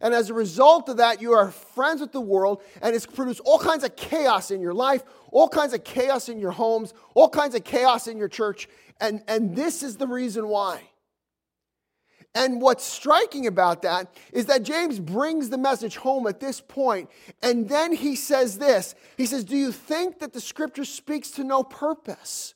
And 0.00 0.12
as 0.12 0.28
a 0.28 0.34
result 0.34 0.88
of 0.88 0.98
that, 0.98 1.22
you 1.22 1.32
are 1.32 1.50
friends 1.50 2.00
with 2.00 2.12
the 2.12 2.20
world, 2.20 2.62
and 2.82 2.94
it's 2.94 3.06
produced 3.06 3.40
all 3.44 3.58
kinds 3.58 3.84
of 3.84 3.96
chaos 3.96 4.50
in 4.50 4.60
your 4.60 4.74
life, 4.74 5.02
all 5.30 5.48
kinds 5.48 5.72
of 5.72 5.84
chaos 5.84 6.28
in 6.28 6.38
your 6.38 6.50
homes, 6.50 6.92
all 7.14 7.28
kinds 7.28 7.54
of 7.54 7.64
chaos 7.64 8.06
in 8.06 8.18
your 8.18 8.28
church. 8.28 8.68
And, 9.00 9.22
and 9.28 9.56
this 9.56 9.82
is 9.82 9.96
the 9.96 10.06
reason 10.06 10.48
why. 10.48 10.82
And 12.34 12.60
what's 12.60 12.84
striking 12.84 13.46
about 13.46 13.82
that 13.82 14.12
is 14.32 14.46
that 14.46 14.64
James 14.64 14.98
brings 14.98 15.50
the 15.50 15.58
message 15.58 15.96
home 15.96 16.26
at 16.26 16.40
this 16.40 16.60
point, 16.60 17.08
and 17.42 17.68
then 17.68 17.92
he 17.92 18.16
says 18.16 18.58
this 18.58 18.96
He 19.16 19.26
says, 19.26 19.44
Do 19.44 19.56
you 19.56 19.70
think 19.70 20.18
that 20.18 20.32
the 20.32 20.40
scripture 20.40 20.84
speaks 20.84 21.30
to 21.32 21.44
no 21.44 21.62
purpose? 21.62 22.54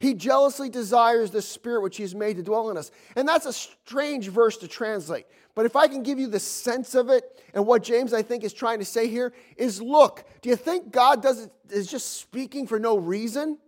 He 0.00 0.14
jealously 0.14 0.68
desires 0.68 1.32
the 1.32 1.42
spirit 1.42 1.82
which 1.82 1.96
he 1.96 2.04
has 2.04 2.14
made 2.14 2.36
to 2.36 2.42
dwell 2.42 2.70
in 2.70 2.76
us. 2.76 2.92
And 3.16 3.26
that's 3.26 3.46
a 3.46 3.52
strange 3.52 4.28
verse 4.28 4.56
to 4.58 4.68
translate. 4.68 5.26
But 5.58 5.66
if 5.66 5.74
I 5.74 5.88
can 5.88 6.04
give 6.04 6.20
you 6.20 6.28
the 6.28 6.38
sense 6.38 6.94
of 6.94 7.10
it, 7.10 7.24
and 7.52 7.66
what 7.66 7.82
James, 7.82 8.14
I 8.14 8.22
think, 8.22 8.44
is 8.44 8.52
trying 8.52 8.78
to 8.78 8.84
say 8.84 9.08
here 9.08 9.32
is 9.56 9.82
look, 9.82 10.24
do 10.40 10.50
you 10.50 10.54
think 10.54 10.92
God 10.92 11.20
does 11.20 11.48
is 11.68 11.90
just 11.90 12.20
speaking 12.20 12.68
for 12.68 12.78
no 12.78 12.96
reason? 12.96 13.58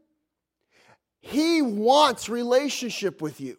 He 1.21 1.63
wants 1.63 2.29
relationship 2.29 3.21
with 3.21 3.41
you. 3.41 3.57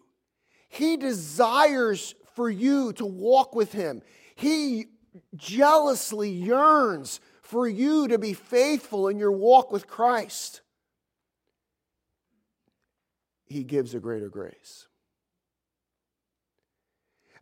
He 0.70 0.96
desires 0.96 2.14
for 2.34 2.48
you 2.48 2.94
to 2.94 3.04
walk 3.04 3.54
with 3.54 3.74
Him. 3.74 4.00
He 4.34 4.86
jealously 5.36 6.30
yearns 6.30 7.20
for 7.42 7.68
you 7.68 8.08
to 8.08 8.18
be 8.18 8.32
faithful 8.32 9.08
in 9.08 9.18
your 9.18 9.32
walk 9.32 9.70
with 9.70 9.86
Christ. 9.86 10.62
He 13.44 13.62
gives 13.62 13.94
a 13.94 14.00
greater 14.00 14.30
grace. 14.30 14.86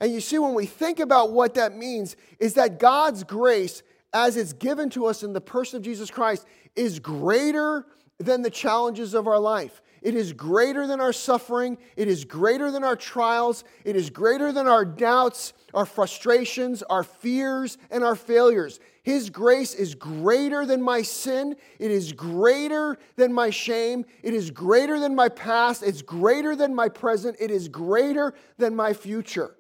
And 0.00 0.12
you 0.12 0.20
see, 0.20 0.38
when 0.38 0.54
we 0.54 0.66
think 0.66 0.98
about 0.98 1.32
what 1.32 1.54
that 1.54 1.76
means, 1.76 2.16
is 2.38 2.54
that 2.54 2.78
God's 2.78 3.22
grace, 3.22 3.82
as 4.12 4.36
it's 4.36 4.54
given 4.54 4.88
to 4.90 5.06
us 5.06 5.22
in 5.22 5.32
the 5.32 5.40
person 5.40 5.76
of 5.76 5.82
Jesus 5.82 6.10
Christ, 6.10 6.46
is 6.74 6.98
greater 6.98 7.86
than 8.18 8.42
the 8.42 8.50
challenges 8.50 9.14
of 9.14 9.26
our 9.26 9.38
life. 9.38 9.82
It 10.02 10.14
is 10.14 10.32
greater 10.32 10.86
than 10.86 11.00
our 11.00 11.12
suffering. 11.12 11.76
It 11.96 12.08
is 12.08 12.24
greater 12.24 12.70
than 12.70 12.84
our 12.84 12.96
trials. 12.96 13.64
It 13.84 13.96
is 13.96 14.08
greater 14.08 14.50
than 14.52 14.66
our 14.66 14.84
doubts, 14.84 15.52
our 15.74 15.84
frustrations, 15.84 16.82
our 16.84 17.04
fears, 17.04 17.76
and 17.90 18.02
our 18.02 18.16
failures. 18.16 18.80
His 19.02 19.28
grace 19.28 19.74
is 19.74 19.94
greater 19.94 20.64
than 20.64 20.80
my 20.80 21.02
sin. 21.02 21.56
It 21.78 21.90
is 21.90 22.12
greater 22.12 22.96
than 23.16 23.32
my 23.32 23.50
shame. 23.50 24.06
It 24.22 24.32
is 24.32 24.50
greater 24.50 24.98
than 24.98 25.14
my 25.14 25.28
past. 25.28 25.82
It's 25.82 26.02
greater 26.02 26.56
than 26.56 26.74
my 26.74 26.88
present. 26.88 27.36
It 27.38 27.50
is 27.50 27.68
greater 27.68 28.32
than 28.56 28.74
my 28.74 28.94
future. 28.94 29.54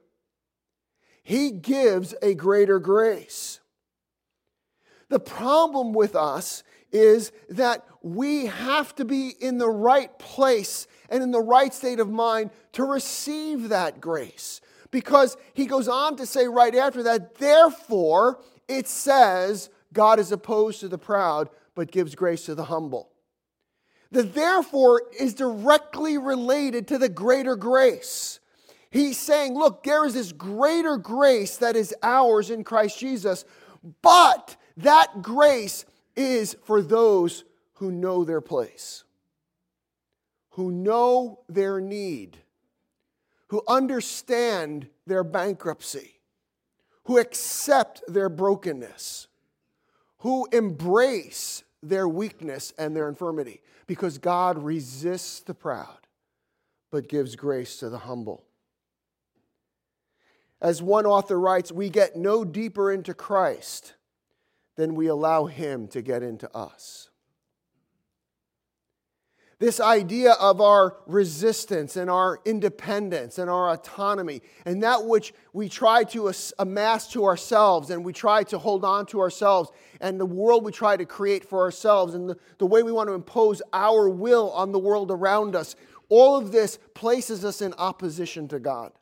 He 1.22 1.50
gives 1.50 2.14
a 2.22 2.34
greater 2.34 2.78
grace. 2.78 3.60
The 5.08 5.20
problem 5.20 5.92
with 5.92 6.14
us 6.14 6.62
is 6.92 7.32
that 7.48 7.84
we 8.02 8.46
have 8.46 8.94
to 8.96 9.04
be 9.04 9.30
in 9.40 9.58
the 9.58 9.68
right 9.68 10.16
place 10.18 10.86
and 11.08 11.22
in 11.22 11.30
the 11.30 11.40
right 11.40 11.72
state 11.72 12.00
of 12.00 12.10
mind 12.10 12.50
to 12.72 12.84
receive 12.84 13.68
that 13.68 14.00
grace. 14.00 14.60
Because 14.90 15.36
he 15.54 15.66
goes 15.66 15.88
on 15.88 16.16
to 16.16 16.26
say 16.26 16.46
right 16.48 16.74
after 16.74 17.02
that, 17.04 17.36
therefore, 17.36 18.40
it 18.68 18.88
says, 18.88 19.70
God 19.92 20.18
is 20.18 20.32
opposed 20.32 20.80
to 20.80 20.88
the 20.88 20.98
proud, 20.98 21.48
but 21.74 21.92
gives 21.92 22.14
grace 22.14 22.46
to 22.46 22.54
the 22.54 22.64
humble. 22.64 23.10
The 24.10 24.22
therefore 24.24 25.02
is 25.18 25.34
directly 25.34 26.18
related 26.18 26.88
to 26.88 26.98
the 26.98 27.08
greater 27.08 27.54
grace. 27.54 28.39
He's 28.90 29.18
saying, 29.18 29.54
look, 29.54 29.84
there 29.84 30.04
is 30.04 30.14
this 30.14 30.32
greater 30.32 30.96
grace 30.96 31.56
that 31.58 31.76
is 31.76 31.94
ours 32.02 32.50
in 32.50 32.64
Christ 32.64 32.98
Jesus, 32.98 33.44
but 34.02 34.56
that 34.78 35.22
grace 35.22 35.84
is 36.16 36.56
for 36.64 36.82
those 36.82 37.44
who 37.74 37.92
know 37.92 38.24
their 38.24 38.40
place, 38.40 39.04
who 40.50 40.72
know 40.72 41.40
their 41.48 41.80
need, 41.80 42.38
who 43.48 43.62
understand 43.68 44.88
their 45.06 45.24
bankruptcy, 45.24 46.20
who 47.04 47.18
accept 47.18 48.02
their 48.08 48.28
brokenness, 48.28 49.28
who 50.18 50.46
embrace 50.52 51.62
their 51.82 52.08
weakness 52.08 52.72
and 52.76 52.94
their 52.94 53.08
infirmity, 53.08 53.60
because 53.86 54.18
God 54.18 54.58
resists 54.58 55.40
the 55.40 55.54
proud 55.54 55.96
but 56.90 57.08
gives 57.08 57.36
grace 57.36 57.78
to 57.78 57.88
the 57.88 57.98
humble. 57.98 58.44
As 60.60 60.82
one 60.82 61.06
author 61.06 61.40
writes, 61.40 61.72
we 61.72 61.88
get 61.88 62.16
no 62.16 62.44
deeper 62.44 62.92
into 62.92 63.14
Christ 63.14 63.94
than 64.76 64.94
we 64.94 65.06
allow 65.06 65.46
Him 65.46 65.88
to 65.88 66.02
get 66.02 66.22
into 66.22 66.54
us. 66.54 67.08
This 69.58 69.78
idea 69.78 70.32
of 70.32 70.62
our 70.62 70.96
resistance 71.06 71.96
and 71.96 72.08
our 72.08 72.40
independence 72.46 73.38
and 73.38 73.50
our 73.50 73.70
autonomy, 73.70 74.40
and 74.64 74.82
that 74.82 75.04
which 75.04 75.34
we 75.52 75.68
try 75.68 76.02
to 76.04 76.32
amass 76.58 77.12
to 77.12 77.26
ourselves 77.26 77.90
and 77.90 78.02
we 78.02 78.14
try 78.14 78.42
to 78.44 78.58
hold 78.58 78.86
on 78.86 79.04
to 79.06 79.20
ourselves, 79.20 79.70
and 80.00 80.18
the 80.18 80.24
world 80.24 80.64
we 80.64 80.72
try 80.72 80.96
to 80.96 81.04
create 81.04 81.44
for 81.44 81.60
ourselves, 81.60 82.14
and 82.14 82.30
the, 82.30 82.38
the 82.56 82.66
way 82.66 82.82
we 82.82 82.92
want 82.92 83.08
to 83.08 83.14
impose 83.14 83.60
our 83.74 84.08
will 84.08 84.50
on 84.52 84.72
the 84.72 84.78
world 84.78 85.10
around 85.10 85.54
us, 85.54 85.76
all 86.08 86.36
of 86.36 86.52
this 86.52 86.78
places 86.94 87.44
us 87.44 87.60
in 87.60 87.74
opposition 87.74 88.48
to 88.48 88.58
God 88.58 88.92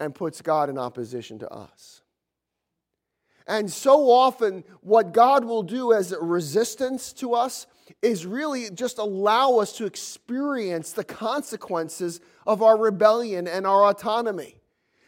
and 0.00 0.14
puts 0.14 0.42
God 0.42 0.70
in 0.70 0.78
opposition 0.78 1.38
to 1.40 1.48
us. 1.48 2.02
And 3.46 3.70
so 3.70 4.10
often, 4.10 4.64
what 4.80 5.12
God 5.12 5.44
will 5.44 5.62
do 5.62 5.92
as 5.92 6.12
a 6.12 6.20
resistance 6.20 7.12
to 7.14 7.34
us 7.34 7.66
is 8.00 8.24
really 8.24 8.70
just 8.70 8.98
allow 8.98 9.58
us 9.58 9.72
to 9.74 9.86
experience 9.86 10.92
the 10.92 11.04
consequences 11.04 12.20
of 12.46 12.62
our 12.62 12.78
rebellion 12.78 13.48
and 13.48 13.66
our 13.66 13.90
autonomy. 13.90 14.56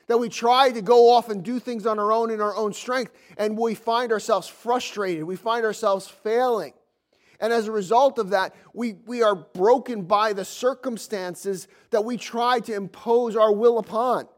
That 0.09 0.19
we 0.19 0.29
try 0.29 0.71
to 0.73 0.83
go 0.83 1.11
off 1.11 1.29
and 1.29 1.45
do 1.45 1.59
things 1.59 1.87
on 1.87 1.99
our 1.99 2.13
own 2.13 2.31
in 2.31 2.41
our 2.41 2.55
own 2.57 2.73
strength, 2.73 3.13
and 3.39 3.57
we 3.57 3.75
find 3.75 4.13
ourselves 4.13 4.49
frustrated. 4.49 5.25
We 5.25 5.37
find 5.37 5.65
ourselves 5.65 6.09
failing. 6.09 6.75
And 7.39 7.53
as 7.53 7.67
a 7.67 7.73
result 7.73 8.19
of 8.19 8.31
that, 8.31 8.55
we, 8.75 8.95
we 9.07 9.23
are 9.23 9.35
broken 9.35 10.03
by 10.03 10.33
the 10.33 10.45
circumstances 10.45 11.67
that 11.91 12.05
we 12.05 12.17
try 12.17 12.61
to 12.61 12.75
impose 12.75 13.37
our 13.37 13.53
will 13.53 13.79
upon. 13.79 14.29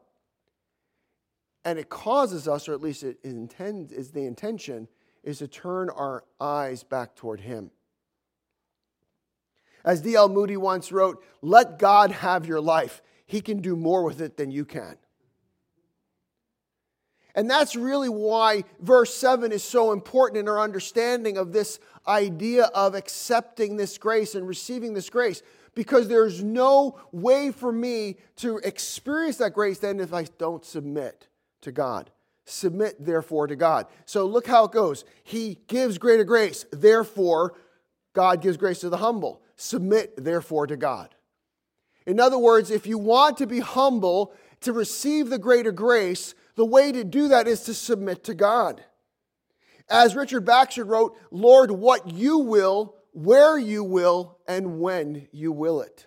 And 1.64 1.78
it 1.78 1.88
causes 1.88 2.46
us, 2.46 2.68
or 2.68 2.74
at 2.74 2.82
least 2.82 3.02
it 3.02 3.18
intends, 3.24 3.92
is 3.92 4.10
the 4.10 4.26
intention, 4.26 4.88
is 5.22 5.38
to 5.38 5.48
turn 5.48 5.88
our 5.90 6.24
eyes 6.40 6.82
back 6.82 7.14
toward 7.14 7.40
Him. 7.40 7.70
As 9.84 10.00
D.L. 10.00 10.28
Moody 10.28 10.56
once 10.56 10.92
wrote, 10.92 11.22
let 11.42 11.78
God 11.78 12.10
have 12.10 12.46
your 12.46 12.60
life. 12.60 13.02
He 13.26 13.40
can 13.40 13.60
do 13.60 13.76
more 13.76 14.02
with 14.02 14.20
it 14.20 14.36
than 14.36 14.50
you 14.50 14.64
can. 14.64 14.96
And 17.34 17.50
that's 17.50 17.74
really 17.74 18.08
why 18.08 18.64
verse 18.80 19.14
7 19.14 19.50
is 19.50 19.62
so 19.62 19.92
important 19.92 20.38
in 20.38 20.48
our 20.48 20.60
understanding 20.60 21.36
of 21.36 21.52
this 21.52 21.80
idea 22.06 22.64
of 22.66 22.94
accepting 22.94 23.76
this 23.76 23.98
grace 23.98 24.34
and 24.34 24.46
receiving 24.46 24.94
this 24.94 25.10
grace. 25.10 25.42
because 25.74 26.08
there's 26.08 26.42
no 26.42 26.98
way 27.12 27.50
for 27.50 27.72
me 27.72 28.16
to 28.36 28.58
experience 28.58 29.38
that 29.38 29.52
grace 29.52 29.78
then 29.78 30.00
if 30.00 30.12
I 30.14 30.24
don't 30.38 30.64
submit 30.64 31.26
to 31.64 31.72
God. 31.72 32.10
Submit, 32.46 33.04
therefore, 33.04 33.46
to 33.46 33.56
God. 33.56 33.86
So 34.06 34.26
look 34.26 34.46
how 34.46 34.64
it 34.64 34.72
goes. 34.72 35.04
He 35.22 35.58
gives 35.66 35.98
greater 35.98 36.24
grace. 36.24 36.66
Therefore, 36.72 37.54
God 38.14 38.42
gives 38.42 38.56
grace 38.56 38.80
to 38.80 38.88
the 38.88 38.98
humble. 38.98 39.42
Submit, 39.56 40.14
therefore, 40.22 40.66
to 40.66 40.76
God. 40.76 41.14
In 42.06 42.20
other 42.20 42.38
words, 42.38 42.70
if 42.70 42.86
you 42.86 42.98
want 42.98 43.38
to 43.38 43.46
be 43.46 43.60
humble, 43.60 44.34
to 44.64 44.72
receive 44.72 45.30
the 45.30 45.38
greater 45.38 45.72
grace, 45.72 46.34
the 46.56 46.64
way 46.64 46.92
to 46.92 47.04
do 47.04 47.28
that 47.28 47.46
is 47.46 47.62
to 47.62 47.74
submit 47.74 48.24
to 48.24 48.34
God. 48.34 48.82
As 49.88 50.16
Richard 50.16 50.44
Baxter 50.44 50.84
wrote, 50.84 51.16
Lord, 51.30 51.70
what 51.70 52.10
you 52.10 52.38
will, 52.38 52.96
where 53.12 53.58
you 53.58 53.84
will, 53.84 54.38
and 54.48 54.80
when 54.80 55.28
you 55.32 55.52
will 55.52 55.80
it. 55.80 56.06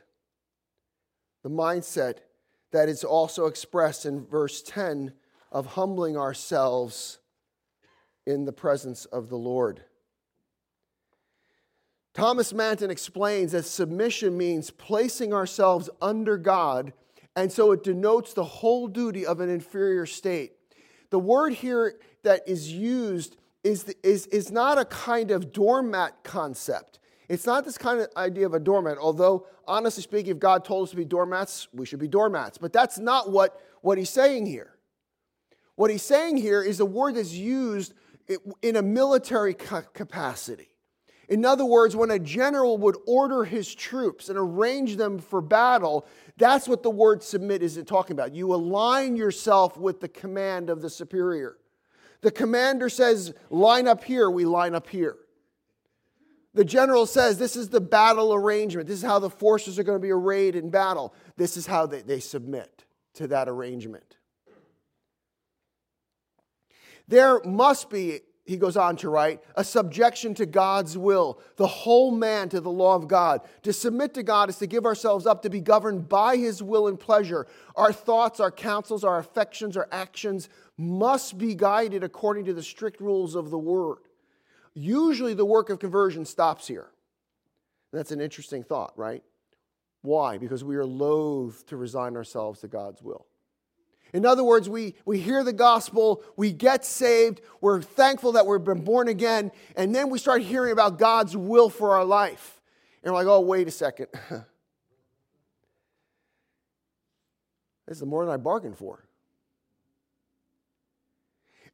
The 1.43 1.49
mindset 1.49 2.17
that 2.71 2.89
is 2.89 3.03
also 3.03 3.45
expressed 3.45 4.05
in 4.05 4.25
verse 4.25 4.61
10 4.63 5.13
of 5.51 5.65
humbling 5.65 6.17
ourselves 6.17 7.19
in 8.25 8.45
the 8.45 8.53
presence 8.53 9.05
of 9.05 9.29
the 9.29 9.37
Lord. 9.37 9.81
Thomas 12.13 12.51
Manton 12.51 12.89
explains 12.89 13.51
that 13.51 13.63
submission 13.63 14.37
means 14.37 14.71
placing 14.71 15.33
ourselves 15.33 15.89
under 16.01 16.37
God, 16.37 16.91
and 17.35 17.51
so 17.51 17.71
it 17.71 17.83
denotes 17.83 18.33
the 18.33 18.43
whole 18.43 18.87
duty 18.87 19.25
of 19.25 19.39
an 19.39 19.49
inferior 19.49 20.05
state. 20.05 20.53
The 21.11 21.19
word 21.19 21.53
here 21.53 21.99
that 22.23 22.41
is 22.47 22.73
used 22.73 23.37
is, 23.63 23.93
is, 24.03 24.25
is 24.27 24.51
not 24.51 24.77
a 24.77 24.85
kind 24.85 25.31
of 25.31 25.53
doormat 25.53 26.23
concept. 26.23 26.99
It's 27.29 27.45
not 27.45 27.65
this 27.65 27.77
kind 27.77 27.99
of 27.99 28.07
idea 28.17 28.45
of 28.45 28.53
a 28.53 28.59
doormat, 28.59 28.97
although, 28.97 29.45
honestly 29.67 30.01
speaking, 30.01 30.31
if 30.31 30.39
God 30.39 30.65
told 30.65 30.87
us 30.87 30.91
to 30.91 30.95
be 30.95 31.05
doormats, 31.05 31.67
we 31.73 31.85
should 31.85 31.99
be 31.99 32.07
doormats. 32.07 32.57
But 32.57 32.73
that's 32.73 32.97
not 32.97 33.31
what, 33.31 33.61
what 33.81 33.97
he's 33.97 34.09
saying 34.09 34.45
here. 34.45 34.76
What 35.77 35.91
he's 35.91 36.01
saying 36.01 36.37
here 36.37 36.61
is 36.63 36.79
a 36.79 36.85
word 36.85 37.15
that's 37.15 37.33
used 37.33 37.93
in 38.61 38.75
a 38.75 38.81
military 38.81 39.53
capacity. 39.53 40.71
In 41.29 41.45
other 41.45 41.65
words, 41.65 41.95
when 41.95 42.09
a 42.09 42.17
general 42.17 42.79
would 42.79 42.97
order 43.05 43.43
his 43.43 43.73
troops 43.75 44.27
and 44.27 44.39
arrange 44.39 44.95
them 44.95 45.19
for 45.19 45.39
battle, 45.39 46.07
that's 46.35 46.67
what 46.67 46.81
the 46.81 46.89
word 46.89 47.21
submit 47.21 47.61
is 47.61 47.81
talking 47.85 48.15
about. 48.15 48.33
You 48.33 48.55
align 48.55 49.15
yourself 49.15 49.77
with 49.77 49.99
the 50.01 50.07
command 50.07 50.71
of 50.71 50.81
the 50.81 50.89
superior. 50.89 51.57
The 52.21 52.31
commander 52.31 52.89
says, 52.89 53.35
line 53.51 53.87
up 53.87 54.03
here, 54.03 54.31
we 54.31 54.45
line 54.45 54.73
up 54.73 54.89
here. 54.89 55.15
The 56.55 56.65
general 56.65 57.05
says, 57.05 57.37
this 57.37 57.55
is 57.55 57.69
the 57.69 57.81
battle 57.81 58.33
arrangement. 58.33 58.87
This 58.87 58.97
is 58.97 59.05
how 59.05 59.19
the 59.19 59.29
forces 59.29 59.77
are 59.77 59.83
going 59.83 59.99
to 59.99 60.01
be 60.01 60.11
arrayed 60.11 60.55
in 60.55 60.71
battle. 60.71 61.13
This 61.35 61.55
is 61.55 61.67
how 61.67 61.85
they, 61.85 62.01
they 62.01 62.19
submit 62.19 62.85
to 63.13 63.27
that 63.27 63.47
arrangement. 63.47 64.06
There 67.07 67.41
must 67.43 67.89
be 67.89 68.21
he 68.47 68.55
goes 68.55 68.77
on 68.77 68.95
to 68.97 69.09
write, 69.09 69.43
a 69.55 69.63
subjection 69.63 70.33
to 70.35 70.45
God's 70.45 70.97
will, 70.97 71.41
the 71.57 71.67
whole 71.67 72.11
man 72.11 72.47
to 72.49 72.61
the 72.61 72.71
law 72.71 72.95
of 72.95 73.09
God. 73.09 73.41
To 73.63 73.73
submit 73.73 74.13
to 74.13 74.23
God 74.23 74.49
is 74.49 74.57
to 74.59 74.67
give 74.67 74.85
ourselves 74.85 75.27
up 75.27 75.41
to 75.41 75.49
be 75.49 75.59
governed 75.59 76.07
by 76.07 76.37
his 76.37 76.63
will 76.63 76.87
and 76.87 76.97
pleasure. 76.97 77.45
Our 77.75 77.91
thoughts, 77.91 78.39
our 78.39 78.51
counsels, 78.51 79.03
our 79.03 79.19
affections, 79.19 79.75
our 79.75 79.89
actions 79.91 80.47
must 80.77 81.37
be 81.37 81.55
guided 81.55 82.05
according 82.05 82.45
to 82.45 82.53
the 82.53 82.63
strict 82.63 83.01
rules 83.01 83.35
of 83.35 83.49
the 83.49 83.59
word. 83.59 83.97
Usually 84.73 85.33
the 85.33 85.45
work 85.45 85.69
of 85.69 85.79
conversion 85.79 86.23
stops 86.23 86.67
here. 86.67 86.87
That's 87.91 88.11
an 88.11 88.21
interesting 88.21 88.63
thought, 88.63 88.93
right? 88.95 89.23
Why? 90.03 90.37
Because 90.37 90.63
we 90.63 90.77
are 90.77 90.85
loath 90.85 91.65
to 91.67 91.75
resign 91.75 92.15
ourselves 92.15 92.61
to 92.61 92.69
God's 92.69 93.03
will. 93.03 93.25
In 94.17 94.25
other 94.25 94.43
words, 94.43 94.67
we, 94.67 94.95
we 95.05 95.19
hear 95.19 95.43
the 95.43 95.53
gospel, 95.53 96.23
we 96.35 96.51
get 96.51 96.83
saved, 96.83 97.39
we're 97.61 97.83
thankful 97.83 98.31
that 98.31 98.47
we've 98.47 98.63
been 98.63 98.83
born 98.83 99.09
again, 99.09 99.51
and 99.75 99.93
then 99.93 100.09
we 100.09 100.17
start 100.17 100.41
hearing 100.41 100.71
about 100.71 100.97
God's 100.97 101.37
will 101.37 101.69
for 101.69 101.95
our 101.95 102.03
life. 102.03 102.59
And 103.03 103.13
we're 103.13 103.19
like, 103.19 103.27
oh, 103.27 103.41
wait 103.41 103.67
a 103.67 103.71
second. 103.71 104.07
this 107.87 107.97
is 107.97 108.03
more 108.03 108.25
than 108.25 108.33
I 108.33 108.37
bargained 108.37 108.79
for. 108.79 109.05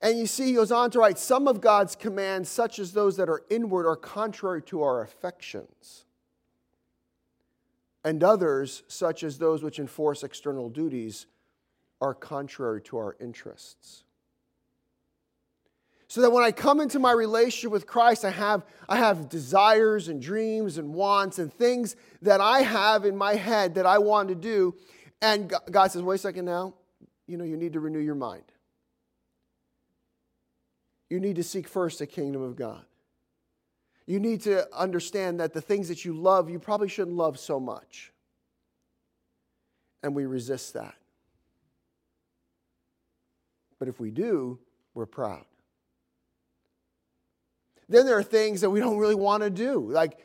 And 0.02 0.20
you 0.20 0.28
see, 0.28 0.48
he 0.48 0.54
goes 0.56 0.74
on 0.74 0.92
to 0.92 1.00
write 1.00 1.18
some 1.18 1.48
of 1.48 1.62
God's 1.62 1.96
commands, 1.96 2.50
such 2.50 2.78
as 2.78 2.92
those 2.92 3.16
that 3.16 3.30
are 3.30 3.44
inward, 3.50 3.88
are 3.88 3.96
contrary 3.96 4.62
to 4.64 4.84
our 4.84 5.02
affections. 5.02 6.04
And 8.04 8.22
others, 8.22 8.84
such 8.90 9.24
as 9.24 9.38
those 9.38 9.64
which 9.64 9.80
enforce 9.80 10.24
external 10.24 10.68
duties, 10.70 11.26
are 12.04 12.14
contrary 12.14 12.82
to 12.82 12.98
our 12.98 13.16
interests. 13.22 14.04
So 16.10 16.20
that 16.22 16.32
when 16.32 16.44
I 16.44 16.52
come 16.52 16.82
into 16.82 17.00
my 17.00 17.14
relationship 17.14 17.72
with 17.72 17.88
Christ, 17.88 18.26
I 18.26 18.30
have, 18.30 18.66
I 18.90 18.98
have 18.98 19.30
desires 19.30 20.10
and 20.10 20.22
dreams 20.22 20.78
and 20.78 20.94
wants 20.94 21.40
and 21.40 21.52
things 21.52 21.96
that 22.22 22.42
I 22.42 22.60
have 22.60 23.06
in 23.06 23.16
my 23.16 23.36
head 23.36 23.76
that 23.76 23.86
I 23.86 24.00
want 24.00 24.28
to 24.28 24.36
do. 24.36 24.76
And 25.22 25.52
God 25.72 25.92
says, 25.92 26.02
wait 26.02 26.16
a 26.16 26.18
second 26.18 26.44
now, 26.44 26.74
you 27.26 27.38
know, 27.38 27.46
you 27.46 27.56
need 27.56 27.74
to 27.74 27.80
renew 27.80 28.00
your 28.00 28.16
mind. 28.16 28.44
You 31.10 31.22
need 31.22 31.38
to 31.38 31.44
seek 31.44 31.68
first 31.68 32.00
the 32.00 32.06
kingdom 32.06 32.42
of 32.42 32.58
God. 32.58 32.84
You 34.06 34.20
need 34.20 34.42
to 34.42 34.68
understand 34.76 35.40
that 35.40 35.54
the 35.54 35.62
things 35.62 35.88
that 35.88 36.04
you 36.04 36.14
love, 36.14 36.50
you 36.50 36.60
probably 36.60 36.90
shouldn't 36.90 37.16
love 37.16 37.40
so 37.40 37.62
much. 37.62 38.12
And 40.04 40.14
we 40.14 40.26
resist 40.26 40.74
that. 40.74 40.96
But 43.84 43.90
if 43.90 44.00
we 44.00 44.12
do, 44.12 44.60
we're 44.94 45.06
proud. 45.06 45.44
Then 47.90 48.06
there 48.06 48.18
are 48.18 48.24
things 48.24 48.62
that 48.62 48.70
we 48.70 48.80
don't 48.80 48.98
really 48.98 49.14
want 49.14 49.44
to 49.44 49.50
do. 49.50 49.92
Like 49.92 50.20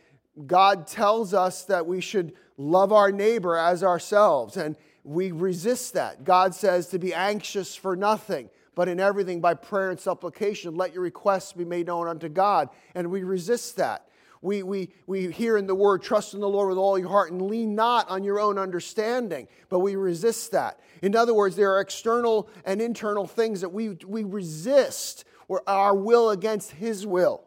God 0.47 0.87
tells 0.87 1.35
us 1.35 1.65
that 1.65 1.85
we 1.85 2.01
should 2.01 2.35
love 2.57 2.93
our 2.93 3.11
neighbor 3.11 3.57
as 3.57 3.83
ourselves, 3.83 4.57
and 4.57 4.77
we 5.03 5.33
resist 5.33 5.95
that. 5.95 6.23
God 6.23 6.55
says 6.55 6.87
to 6.91 7.01
be 7.01 7.13
anxious 7.13 7.75
for 7.75 7.97
nothing, 7.97 8.49
but 8.77 8.87
in 8.87 9.01
everything 9.01 9.41
by 9.41 9.55
prayer 9.55 9.91
and 9.91 9.99
supplication, 9.99 10.77
let 10.77 10.95
your 10.95 11.03
requests 11.03 11.53
be 11.53 11.65
made 11.65 11.89
known 11.89 12.07
unto 12.07 12.29
God. 12.29 12.69
And 12.95 13.11
we 13.11 13.25
resist 13.25 13.75
that. 13.79 14.08
We, 14.41 14.63
we, 14.63 14.91
we 15.07 15.31
hear 15.31 15.57
in 15.57 15.67
the 15.67 15.75
word, 15.75 16.03
trust 16.03 16.35
in 16.35 16.41
the 16.41 16.49
Lord 16.49 16.69
with 16.69 16.79
all 16.79 16.99
your 16.99 17.09
heart 17.09 17.33
and 17.33 17.43
lean 17.43 17.75
not 17.75 18.09
on 18.09 18.23
your 18.25 18.39
own 18.39 18.59
understanding, 18.59 19.49
but 19.69 19.81
we 19.81 19.97
resist 19.97 20.53
that. 20.53 20.81
In 21.03 21.17
other 21.17 21.35
words, 21.35 21.57
there 21.57 21.73
are 21.75 21.81
external 21.81 22.49
and 22.65 22.81
internal 22.81 23.27
things 23.27 23.61
that 23.63 23.71
we, 23.71 23.91
we 24.07 24.25
resist 24.25 25.25
or 25.49 25.63
our 25.67 25.95
will 25.95 26.31
against 26.31 26.73
His 26.73 27.07
will. 27.07 27.45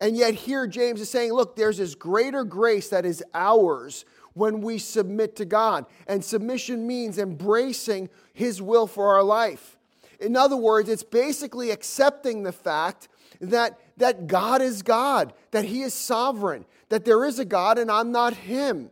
And 0.00 0.16
yet, 0.16 0.34
here 0.34 0.66
James 0.66 1.00
is 1.00 1.10
saying, 1.10 1.32
look, 1.32 1.56
there's 1.56 1.78
this 1.78 1.94
greater 1.94 2.44
grace 2.44 2.88
that 2.90 3.04
is 3.04 3.22
ours 3.34 4.04
when 4.34 4.60
we 4.60 4.78
submit 4.78 5.34
to 5.36 5.44
God. 5.44 5.86
And 6.06 6.24
submission 6.24 6.86
means 6.86 7.18
embracing 7.18 8.08
His 8.32 8.62
will 8.62 8.86
for 8.86 9.14
our 9.14 9.24
life. 9.24 9.76
In 10.20 10.36
other 10.36 10.56
words, 10.56 10.88
it's 10.88 11.02
basically 11.02 11.70
accepting 11.70 12.42
the 12.42 12.52
fact 12.52 13.08
that, 13.40 13.78
that 13.98 14.26
God 14.26 14.62
is 14.62 14.82
God, 14.82 15.32
that 15.50 15.64
He 15.64 15.82
is 15.82 15.94
sovereign, 15.94 16.64
that 16.88 17.04
there 17.04 17.24
is 17.24 17.38
a 17.38 17.44
God 17.44 17.78
and 17.78 17.90
I'm 17.90 18.12
not 18.12 18.34
Him. 18.34 18.90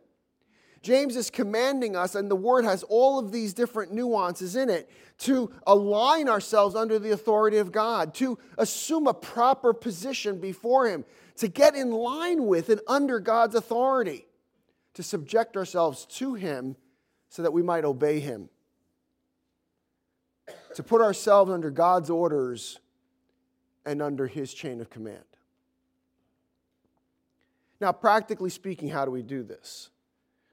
James 0.82 1.16
is 1.16 1.30
commanding 1.30 1.96
us, 1.96 2.14
and 2.14 2.30
the 2.30 2.36
word 2.36 2.64
has 2.64 2.84
all 2.84 3.18
of 3.18 3.32
these 3.32 3.52
different 3.52 3.92
nuances 3.92 4.54
in 4.54 4.70
it, 4.70 4.88
to 5.18 5.50
align 5.66 6.28
ourselves 6.28 6.76
under 6.76 6.98
the 6.98 7.10
authority 7.10 7.56
of 7.56 7.72
God, 7.72 8.14
to 8.14 8.38
assume 8.56 9.08
a 9.08 9.14
proper 9.14 9.72
position 9.72 10.38
before 10.38 10.86
Him, 10.86 11.04
to 11.38 11.48
get 11.48 11.74
in 11.74 11.90
line 11.90 12.46
with 12.46 12.68
and 12.68 12.80
under 12.86 13.18
God's 13.18 13.56
authority, 13.56 14.26
to 14.94 15.02
subject 15.02 15.56
ourselves 15.56 16.06
to 16.06 16.34
Him 16.34 16.76
so 17.30 17.42
that 17.42 17.52
we 17.52 17.62
might 17.62 17.84
obey 17.84 18.20
Him, 18.20 18.48
to 20.74 20.82
put 20.84 21.00
ourselves 21.00 21.50
under 21.50 21.70
God's 21.70 22.10
orders 22.10 22.78
and 23.86 24.02
under 24.02 24.26
his 24.26 24.52
chain 24.52 24.80
of 24.80 24.90
command. 24.90 25.24
Now, 27.80 27.92
practically 27.92 28.50
speaking, 28.50 28.88
how 28.88 29.04
do 29.04 29.10
we 29.10 29.22
do 29.22 29.42
this? 29.42 29.90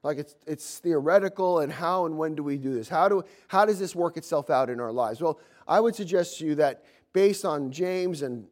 Like 0.03 0.17
it's, 0.17 0.35
it's 0.45 0.79
theoretical, 0.79 1.59
and 1.59 1.71
how 1.71 2.05
and 2.05 2.17
when 2.17 2.35
do 2.35 2.43
we 2.43 2.57
do 2.57 2.73
this? 2.73 2.89
How, 2.89 3.09
do, 3.09 3.23
how 3.47 3.65
does 3.65 3.79
this 3.79 3.95
work 3.95 4.17
itself 4.17 4.49
out 4.49 4.69
in 4.69 4.79
our 4.79 4.91
lives? 4.91 5.21
Well, 5.21 5.39
I 5.67 5.79
would 5.79 5.95
suggest 5.95 6.39
to 6.39 6.45
you 6.45 6.55
that 6.55 6.83
based 7.13 7.45
on 7.45 7.71
James 7.71 8.21
and 8.21 8.45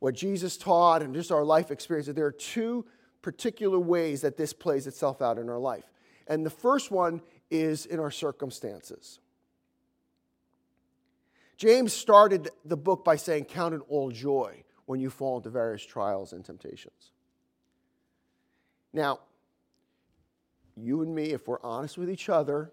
what 0.00 0.14
Jesus 0.14 0.56
taught 0.56 1.02
and 1.02 1.14
just 1.14 1.32
our 1.32 1.44
life 1.44 1.70
experience, 1.70 2.06
that 2.06 2.14
there 2.14 2.26
are 2.26 2.32
two 2.32 2.84
particular 3.22 3.78
ways 3.78 4.20
that 4.20 4.36
this 4.36 4.52
plays 4.52 4.86
itself 4.86 5.22
out 5.22 5.38
in 5.38 5.48
our 5.48 5.58
life. 5.58 5.90
And 6.26 6.44
the 6.44 6.50
first 6.50 6.90
one 6.90 7.22
is 7.50 7.86
in 7.86 7.98
our 7.98 8.10
circumstances. 8.10 9.18
James 11.58 11.92
started 11.92 12.50
the 12.64 12.76
book 12.76 13.04
by 13.04 13.16
saying, 13.16 13.44
Count 13.44 13.74
it 13.74 13.80
all 13.88 14.12
joy 14.12 14.62
when 14.86 15.00
you 15.00 15.10
fall 15.10 15.38
into 15.38 15.50
various 15.50 15.84
trials 15.84 16.32
and 16.32 16.44
temptations. 16.44 17.10
Now, 18.92 19.18
you 20.76 21.02
and 21.02 21.12
me, 21.12 21.32
if 21.32 21.48
we're 21.48 21.60
honest 21.62 21.98
with 21.98 22.08
each 22.08 22.28
other, 22.28 22.72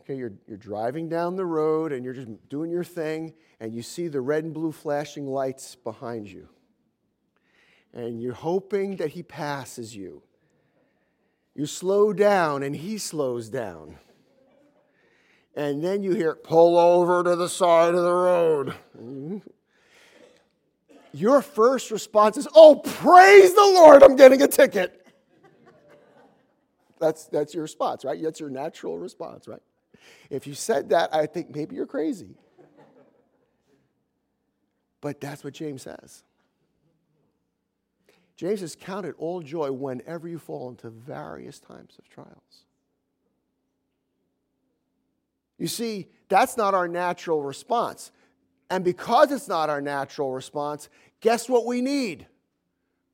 okay, 0.00 0.14
you're, 0.14 0.32
you're 0.46 0.56
driving 0.56 1.08
down 1.08 1.34
the 1.34 1.44
road 1.44 1.92
and 1.92 2.04
you're 2.04 2.14
just 2.14 2.28
doing 2.48 2.70
your 2.70 2.84
thing, 2.84 3.34
and 3.58 3.74
you 3.74 3.82
see 3.82 4.06
the 4.06 4.20
red 4.20 4.44
and 4.44 4.54
blue 4.54 4.70
flashing 4.70 5.26
lights 5.26 5.74
behind 5.74 6.30
you. 6.30 6.48
And 7.92 8.22
you're 8.22 8.34
hoping 8.34 8.96
that 8.96 9.10
he 9.10 9.24
passes 9.24 9.96
you. 9.96 10.22
You 11.56 11.66
slow 11.66 12.12
down 12.12 12.62
and 12.62 12.76
he 12.76 12.98
slows 12.98 13.48
down. 13.48 13.96
And 15.56 15.82
then 15.82 16.02
you 16.02 16.14
hear, 16.14 16.34
pull 16.34 16.78
over 16.78 17.24
to 17.24 17.34
the 17.34 17.48
side 17.48 17.94
of 17.94 18.02
the 18.02 18.12
road. 18.12 18.74
Your 21.12 21.42
first 21.42 21.90
response 21.90 22.36
is, 22.36 22.46
oh, 22.54 22.76
praise 22.76 23.54
the 23.54 23.60
Lord, 23.60 24.02
I'm 24.02 24.16
getting 24.16 24.42
a 24.42 24.48
ticket. 24.48 25.06
That's, 27.00 27.24
that's 27.26 27.54
your 27.54 27.62
response, 27.62 28.04
right? 28.04 28.20
That's 28.22 28.40
your 28.40 28.50
natural 28.50 28.98
response, 28.98 29.48
right? 29.48 29.62
If 30.30 30.46
you 30.46 30.54
said 30.54 30.90
that, 30.90 31.14
I 31.14 31.26
think 31.26 31.54
maybe 31.54 31.76
you're 31.76 31.86
crazy. 31.86 32.36
But 35.00 35.20
that's 35.20 35.44
what 35.44 35.54
James 35.54 35.82
says. 35.82 36.24
James 38.36 38.60
says, 38.60 38.76
Count 38.78 39.06
it 39.06 39.14
all 39.18 39.42
joy 39.42 39.72
whenever 39.72 40.28
you 40.28 40.38
fall 40.38 40.68
into 40.70 40.90
various 40.90 41.58
times 41.58 41.96
of 41.98 42.08
trials. 42.08 42.64
You 45.58 45.66
see, 45.66 46.08
that's 46.28 46.56
not 46.56 46.74
our 46.74 46.88
natural 46.88 47.42
response. 47.42 48.12
And 48.70 48.84
because 48.84 49.32
it's 49.32 49.48
not 49.48 49.70
our 49.70 49.80
natural 49.80 50.32
response, 50.32 50.88
guess 51.20 51.48
what 51.48 51.66
we 51.66 51.80
need? 51.80 52.26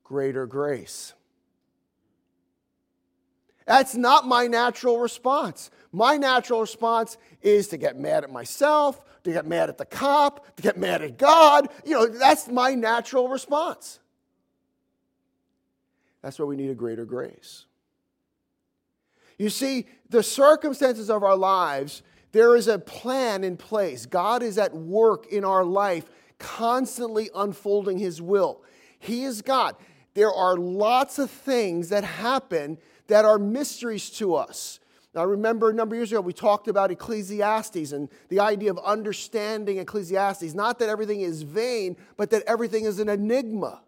Greater 0.03 0.45
grace. 0.45 1.13
That's 3.65 3.95
not 3.95 4.27
my 4.27 4.45
natural 4.45 4.99
response. 4.99 5.71
My 5.91 6.17
natural 6.17 6.61
response 6.61 7.17
is 7.41 7.69
to 7.69 7.77
get 7.77 7.97
mad 7.97 8.23
at 8.23 8.31
myself, 8.31 9.01
to 9.23 9.31
get 9.31 9.47
mad 9.47 9.69
at 9.69 9.77
the 9.79 9.85
cop, 9.85 10.55
to 10.57 10.61
get 10.61 10.77
mad 10.77 11.01
at 11.01 11.17
God. 11.17 11.69
You 11.83 11.93
know, 11.93 12.05
that's 12.05 12.47
my 12.47 12.75
natural 12.75 13.27
response. 13.27 13.99
That's 16.21 16.37
why 16.37 16.45
we 16.45 16.55
need 16.55 16.69
a 16.69 16.75
greater 16.75 17.05
grace. 17.05 17.65
You 19.39 19.49
see, 19.49 19.87
the 20.09 20.23
circumstances 20.23 21.09
of 21.09 21.23
our 21.23 21.35
lives, 21.35 22.03
there 22.35 22.57
is 22.57 22.67
a 22.67 22.77
plan 22.77 23.45
in 23.45 23.55
place. 23.55 24.05
God 24.05 24.43
is 24.43 24.57
at 24.57 24.75
work 24.75 25.25
in 25.27 25.45
our 25.45 25.63
life, 25.63 26.03
constantly 26.37 27.29
unfolding 27.33 27.97
His 27.97 28.21
will. 28.21 28.61
He 28.99 29.23
is 29.23 29.41
God. 29.41 29.77
There 30.15 30.33
are 30.33 30.57
lots 30.57 31.17
of 31.17 31.31
things 31.31 31.87
that 31.89 32.03
happen 32.03 32.77
that 33.07 33.23
are 33.23 33.39
mysteries 33.39 34.09
to 34.17 34.35
us. 34.35 34.81
Now, 35.13 35.23
remember 35.23 35.69
a 35.69 35.73
number 35.73 35.95
of 35.95 35.99
years 35.99 36.11
ago, 36.11 36.19
we 36.19 36.33
talked 36.33 36.67
about 36.67 36.91
Ecclesiastes 36.91 37.93
and 37.93 38.09
the 38.27 38.41
idea 38.41 38.69
of 38.69 38.79
understanding 38.79 39.77
Ecclesiastes. 39.77 40.53
Not 40.53 40.79
that 40.79 40.89
everything 40.89 41.21
is 41.21 41.43
vain, 41.43 41.95
but 42.17 42.31
that 42.31 42.43
everything 42.47 42.83
is 42.83 42.99
an 42.99 43.07
enigma 43.07 43.81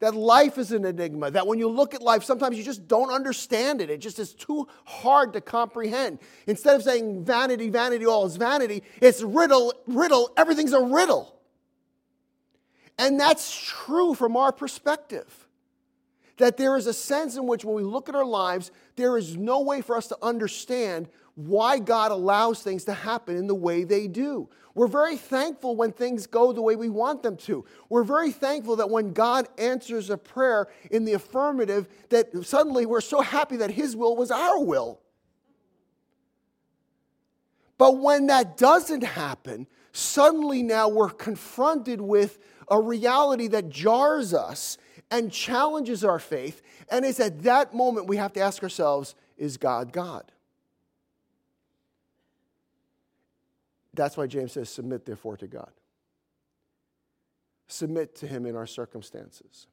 that 0.00 0.14
life 0.14 0.56
is 0.58 0.72
an 0.72 0.84
enigma, 0.84 1.30
that 1.30 1.46
when 1.46 1.58
you 1.58 1.68
look 1.68 1.94
at 1.94 2.02
life, 2.02 2.24
sometimes 2.24 2.56
you 2.56 2.64
just 2.64 2.88
don't 2.88 3.10
understand 3.10 3.80
it. 3.80 3.90
It 3.90 3.98
just 3.98 4.18
is 4.18 4.34
too 4.34 4.66
hard 4.84 5.34
to 5.34 5.40
comprehend. 5.40 6.18
Instead 6.46 6.74
of 6.74 6.82
saying 6.82 7.24
vanity, 7.24 7.68
vanity, 7.68 8.06
all 8.06 8.26
is 8.26 8.36
vanity, 8.36 8.82
it's 9.00 9.22
riddle, 9.22 9.74
riddle, 9.86 10.32
everything's 10.36 10.72
a 10.72 10.80
riddle. 10.80 11.38
And 12.98 13.20
that's 13.20 13.54
true 13.54 14.14
from 14.14 14.36
our 14.36 14.52
perspective. 14.52 15.46
That 16.38 16.56
there 16.56 16.76
is 16.78 16.86
a 16.86 16.94
sense 16.94 17.36
in 17.36 17.46
which 17.46 17.66
when 17.66 17.74
we 17.74 17.82
look 17.82 18.08
at 18.08 18.14
our 18.14 18.24
lives, 18.24 18.70
there 18.96 19.18
is 19.18 19.36
no 19.36 19.60
way 19.60 19.82
for 19.82 19.96
us 19.96 20.06
to 20.08 20.16
understand 20.22 21.08
why 21.46 21.78
God 21.78 22.10
allows 22.10 22.62
things 22.62 22.84
to 22.84 22.92
happen 22.92 23.36
in 23.36 23.46
the 23.46 23.54
way 23.54 23.84
they 23.84 24.08
do. 24.08 24.48
We're 24.74 24.86
very 24.86 25.16
thankful 25.16 25.76
when 25.76 25.92
things 25.92 26.26
go 26.26 26.52
the 26.52 26.62
way 26.62 26.76
we 26.76 26.88
want 26.88 27.22
them 27.22 27.36
to. 27.38 27.64
We're 27.88 28.04
very 28.04 28.30
thankful 28.30 28.76
that 28.76 28.90
when 28.90 29.12
God 29.12 29.48
answers 29.58 30.10
a 30.10 30.16
prayer 30.16 30.68
in 30.90 31.04
the 31.04 31.14
affirmative, 31.14 31.88
that 32.10 32.44
suddenly 32.44 32.86
we're 32.86 33.00
so 33.00 33.20
happy 33.20 33.56
that 33.56 33.70
His 33.70 33.96
will 33.96 34.16
was 34.16 34.30
our 34.30 34.62
will. 34.62 35.00
But 37.78 37.98
when 37.98 38.26
that 38.26 38.56
doesn't 38.56 39.02
happen, 39.02 39.66
suddenly 39.92 40.62
now 40.62 40.88
we're 40.88 41.10
confronted 41.10 42.00
with 42.00 42.38
a 42.70 42.78
reality 42.80 43.48
that 43.48 43.70
jars 43.70 44.32
us 44.32 44.78
and 45.10 45.32
challenges 45.32 46.04
our 46.04 46.18
faith. 46.18 46.62
And 46.90 47.04
it's 47.04 47.20
at 47.20 47.42
that 47.42 47.74
moment 47.74 48.06
we 48.06 48.18
have 48.18 48.32
to 48.34 48.40
ask 48.40 48.62
ourselves 48.62 49.14
is 49.36 49.56
God 49.56 49.92
God? 49.92 50.30
That's 53.94 54.16
why 54.16 54.26
James 54.26 54.52
says, 54.52 54.68
Submit 54.68 55.04
therefore 55.04 55.36
to 55.38 55.46
God. 55.46 55.70
Submit 57.68 58.14
to 58.16 58.26
Him 58.26 58.46
in 58.46 58.56
our 58.56 58.66
circumstances. 58.66 59.66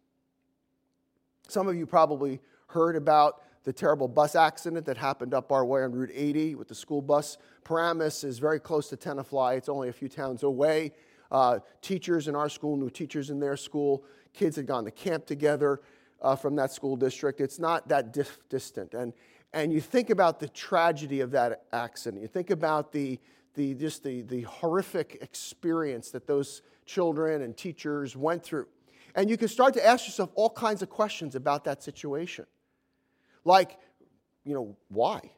Some 1.47 1.67
of 1.67 1.75
you 1.75 1.85
probably 1.85 2.39
heard 2.67 2.95
about 2.95 3.41
the 3.63 3.73
terrible 3.73 4.07
bus 4.07 4.35
accident 4.35 4.85
that 4.85 4.97
happened 4.97 5.33
up 5.33 5.51
our 5.51 5.65
way 5.65 5.83
on 5.83 5.91
Route 5.91 6.11
80 6.13 6.55
with 6.55 6.67
the 6.67 6.75
school 6.75 7.01
bus. 7.01 7.37
Paramus 7.63 8.23
is 8.23 8.39
very 8.39 8.59
close 8.59 8.89
to 8.89 8.97
Tenafly, 8.97 9.57
it's 9.57 9.69
only 9.69 9.89
a 9.89 9.93
few 9.93 10.07
towns 10.07 10.43
away. 10.43 10.93
Uh, 11.31 11.59
teachers 11.81 12.27
in 12.27 12.35
our 12.35 12.47
school 12.49 12.77
knew 12.77 12.89
teachers 12.89 13.29
in 13.29 13.39
their 13.39 13.57
school. 13.57 14.05
Kids 14.33 14.55
had 14.55 14.65
gone 14.65 14.85
to 14.85 14.91
camp 14.91 15.25
together 15.25 15.81
uh, 16.21 16.35
from 16.35 16.55
that 16.55 16.71
school 16.71 16.95
district. 16.95 17.41
It's 17.41 17.59
not 17.59 17.87
that 17.89 18.13
dif- 18.13 18.39
distant. 18.49 18.93
And, 18.93 19.13
and 19.53 19.73
you 19.73 19.81
think 19.81 20.09
about 20.09 20.39
the 20.39 20.47
tragedy 20.47 21.19
of 21.21 21.31
that 21.31 21.63
accident. 21.73 22.21
You 22.21 22.27
think 22.27 22.49
about 22.49 22.91
the, 22.91 23.19
the, 23.57 23.73
just 23.73 24.03
the, 24.03 24.21
the 24.21 24.41
horrific 24.43 25.17
experience 25.21 26.11
that 26.11 26.27
those 26.27 26.61
children 26.85 27.41
and 27.41 27.57
teachers 27.57 28.15
went 28.15 28.43
through. 28.43 28.67
And 29.15 29.29
you 29.29 29.35
can 29.35 29.47
start 29.47 29.73
to 29.73 29.85
ask 29.85 30.05
yourself 30.05 30.29
all 30.35 30.51
kinds 30.51 30.83
of 30.83 30.89
questions 30.89 31.35
about 31.35 31.63
that 31.65 31.81
situation. 31.81 32.45
Like, 33.43 33.79
you 34.45 34.53
know, 34.53 34.77
why? 34.89 35.31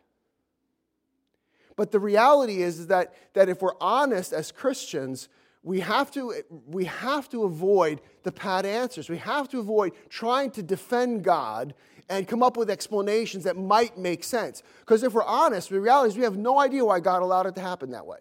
But 1.77 1.91
the 1.91 1.99
reality 1.99 2.61
is, 2.61 2.77
is 2.77 2.87
that, 2.87 3.13
that 3.33 3.47
if 3.47 3.61
we're 3.61 3.77
honest 3.79 4.33
as 4.33 4.51
Christians, 4.51 5.29
we 5.63 5.79
have, 5.79 6.11
to, 6.11 6.33
we 6.67 6.85
have 6.85 7.29
to 7.29 7.43
avoid 7.43 8.01
the 8.23 8.33
pat 8.33 8.65
answers. 8.65 9.09
We 9.09 9.17
have 9.19 9.47
to 9.49 9.59
avoid 9.59 9.93
trying 10.09 10.51
to 10.51 10.63
defend 10.63 11.23
God 11.23 11.73
and 12.09 12.27
come 12.27 12.41
up 12.41 12.57
with 12.57 12.69
explanations 12.69 13.43
that 13.43 13.55
might 13.55 13.97
make 13.97 14.23
sense. 14.23 14.63
Because 14.79 15.03
if 15.03 15.13
we're 15.13 15.23
honest, 15.23 15.69
the 15.69 15.79
reality 15.79 16.09
is 16.09 16.17
we 16.17 16.23
have 16.23 16.37
no 16.37 16.59
idea 16.59 16.83
why 16.83 16.99
God 16.99 17.21
allowed 17.21 17.45
it 17.45 17.55
to 17.55 17.61
happen 17.61 17.91
that 17.91 18.05
way. 18.05 18.17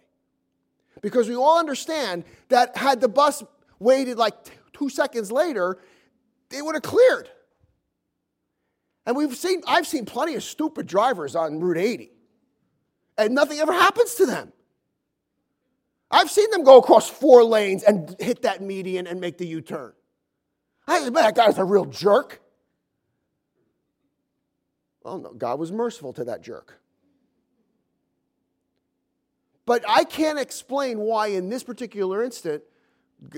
Because 1.00 1.28
we 1.28 1.34
all 1.34 1.58
understand 1.58 2.24
that 2.48 2.76
had 2.76 3.00
the 3.00 3.08
bus 3.08 3.42
waited 3.78 4.18
like 4.18 4.34
two 4.72 4.90
seconds 4.90 5.32
later, 5.32 5.78
they 6.50 6.60
would 6.60 6.74
have 6.74 6.82
cleared. 6.82 7.30
And 9.06 9.16
we've 9.16 9.34
seen, 9.34 9.62
I've 9.66 9.86
seen 9.86 10.04
plenty 10.04 10.34
of 10.34 10.42
stupid 10.42 10.86
drivers 10.86 11.34
on 11.34 11.60
Route 11.60 11.78
80, 11.78 12.10
and 13.16 13.34
nothing 13.34 13.58
ever 13.58 13.72
happens 13.72 14.14
to 14.16 14.26
them. 14.26 14.52
I've 16.10 16.30
seen 16.30 16.50
them 16.50 16.62
go 16.62 16.78
across 16.78 17.08
four 17.08 17.44
lanes 17.44 17.82
and 17.82 18.14
hit 18.18 18.42
that 18.42 18.62
median 18.62 19.06
and 19.06 19.20
make 19.20 19.38
the 19.38 19.46
U 19.46 19.60
turn. 19.60 19.92
I 20.86 21.08
that 21.08 21.34
guy's 21.34 21.58
a 21.58 21.64
real 21.64 21.84
jerk. 21.84 22.40
Well, 25.02 25.18
no, 25.18 25.32
God 25.32 25.58
was 25.58 25.72
merciful 25.72 26.12
to 26.14 26.24
that 26.24 26.42
jerk. 26.42 26.80
But 29.64 29.84
I 29.86 30.04
can't 30.04 30.38
explain 30.38 30.98
why, 30.98 31.28
in 31.28 31.50
this 31.50 31.62
particular 31.62 32.24
instant, 32.24 32.62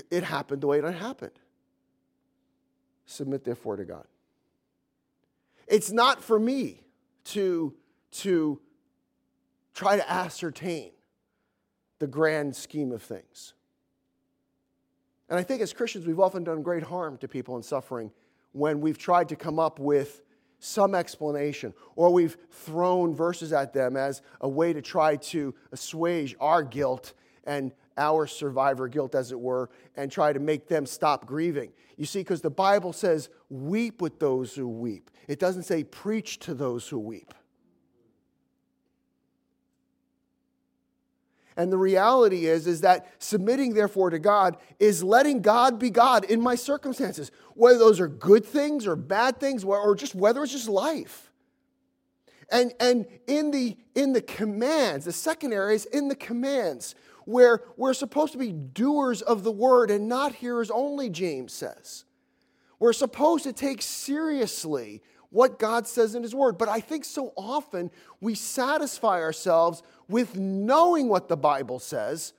it 0.09 0.23
happened 0.23 0.61
the 0.61 0.67
way 0.67 0.79
it 0.79 0.93
happened. 0.93 1.37
Submit, 3.05 3.43
therefore, 3.43 3.75
to 3.75 3.83
God. 3.83 4.05
It's 5.67 5.91
not 5.91 6.23
for 6.23 6.39
me 6.39 6.85
to, 7.25 7.73
to 8.11 8.59
try 9.73 9.97
to 9.97 10.11
ascertain 10.11 10.91
the 11.99 12.07
grand 12.07 12.55
scheme 12.55 12.91
of 12.91 13.03
things. 13.03 13.53
And 15.29 15.39
I 15.39 15.43
think 15.43 15.61
as 15.61 15.71
Christians, 15.71 16.05
we've 16.05 16.19
often 16.19 16.43
done 16.43 16.61
great 16.61 16.83
harm 16.83 17.17
to 17.19 17.27
people 17.27 17.55
in 17.55 17.63
suffering 17.63 18.11
when 18.53 18.81
we've 18.81 18.97
tried 18.97 19.29
to 19.29 19.35
come 19.35 19.59
up 19.59 19.79
with 19.79 20.21
some 20.61 20.95
explanation, 20.95 21.73
or 21.95 22.13
we've 22.13 22.37
thrown 22.51 23.15
verses 23.15 23.51
at 23.51 23.73
them 23.73 23.97
as 23.97 24.21
a 24.39 24.47
way 24.47 24.71
to 24.71 24.81
try 24.81 25.15
to 25.17 25.53
assuage 25.71 26.35
our 26.39 26.63
guilt 26.63 27.13
and 27.43 27.71
our 27.97 28.27
survivor 28.27 28.87
guilt, 28.87 29.15
as 29.15 29.31
it 29.31 29.39
were, 29.39 29.69
and 29.97 30.11
try 30.11 30.31
to 30.31 30.39
make 30.39 30.67
them 30.67 30.85
stop 30.85 31.25
grieving. 31.25 31.71
You 31.97 32.05
see, 32.05 32.19
because 32.19 32.41
the 32.41 32.49
Bible 32.49 32.93
says, 32.93 33.29
weep 33.49 34.01
with 34.01 34.19
those 34.19 34.55
who 34.55 34.67
weep, 34.67 35.09
it 35.27 35.39
doesn't 35.39 35.63
say 35.63 35.83
preach 35.83 36.39
to 36.39 36.53
those 36.53 36.87
who 36.87 36.99
weep. 36.99 37.33
And 41.57 41.71
the 41.71 41.77
reality 41.77 42.45
is, 42.45 42.65
is 42.65 42.81
that 42.81 43.07
submitting, 43.19 43.73
therefore, 43.73 44.09
to 44.09 44.19
God 44.19 44.57
is 44.79 45.03
letting 45.03 45.41
God 45.41 45.79
be 45.79 45.89
God 45.89 46.23
in 46.25 46.41
my 46.41 46.55
circumstances, 46.55 47.31
whether 47.55 47.77
those 47.77 47.99
are 47.99 48.07
good 48.07 48.45
things 48.45 48.87
or 48.87 48.95
bad 48.95 49.39
things, 49.39 49.63
or 49.63 49.95
just 49.95 50.15
whether 50.15 50.41
it's 50.43 50.53
just 50.53 50.69
life. 50.69 51.31
And, 52.49 52.73
and 52.79 53.05
in, 53.27 53.51
the, 53.51 53.77
in 53.95 54.13
the 54.13 54.21
commands, 54.21 55.05
the 55.05 55.13
second 55.13 55.53
area 55.53 55.75
is 55.75 55.85
in 55.85 56.07
the 56.07 56.15
commands, 56.15 56.95
where 57.25 57.61
we're 57.77 57.93
supposed 57.93 58.33
to 58.33 58.37
be 58.37 58.51
doers 58.51 59.21
of 59.21 59.43
the 59.43 59.51
word 59.51 59.91
and 59.91 60.07
not 60.07 60.35
hearers 60.35 60.71
only, 60.71 61.09
James 61.09 61.53
says. 61.53 62.05
We're 62.79 62.93
supposed 62.93 63.43
to 63.43 63.53
take 63.53 63.81
seriously 63.81 65.01
what 65.31 65.57
God 65.57 65.87
says 65.87 66.13
in 66.13 66.23
His 66.23 66.35
Word. 66.35 66.57
But 66.57 66.69
I 66.69 66.79
think 66.79 67.03
so 67.03 67.33
often 67.35 67.89
we 68.19 68.35
satisfy 68.35 69.21
ourselves 69.21 69.81
with 70.07 70.35
knowing 70.35 71.07
what 71.07 71.27
the 71.27 71.37
Bible 71.37 71.79
says, 71.79 72.33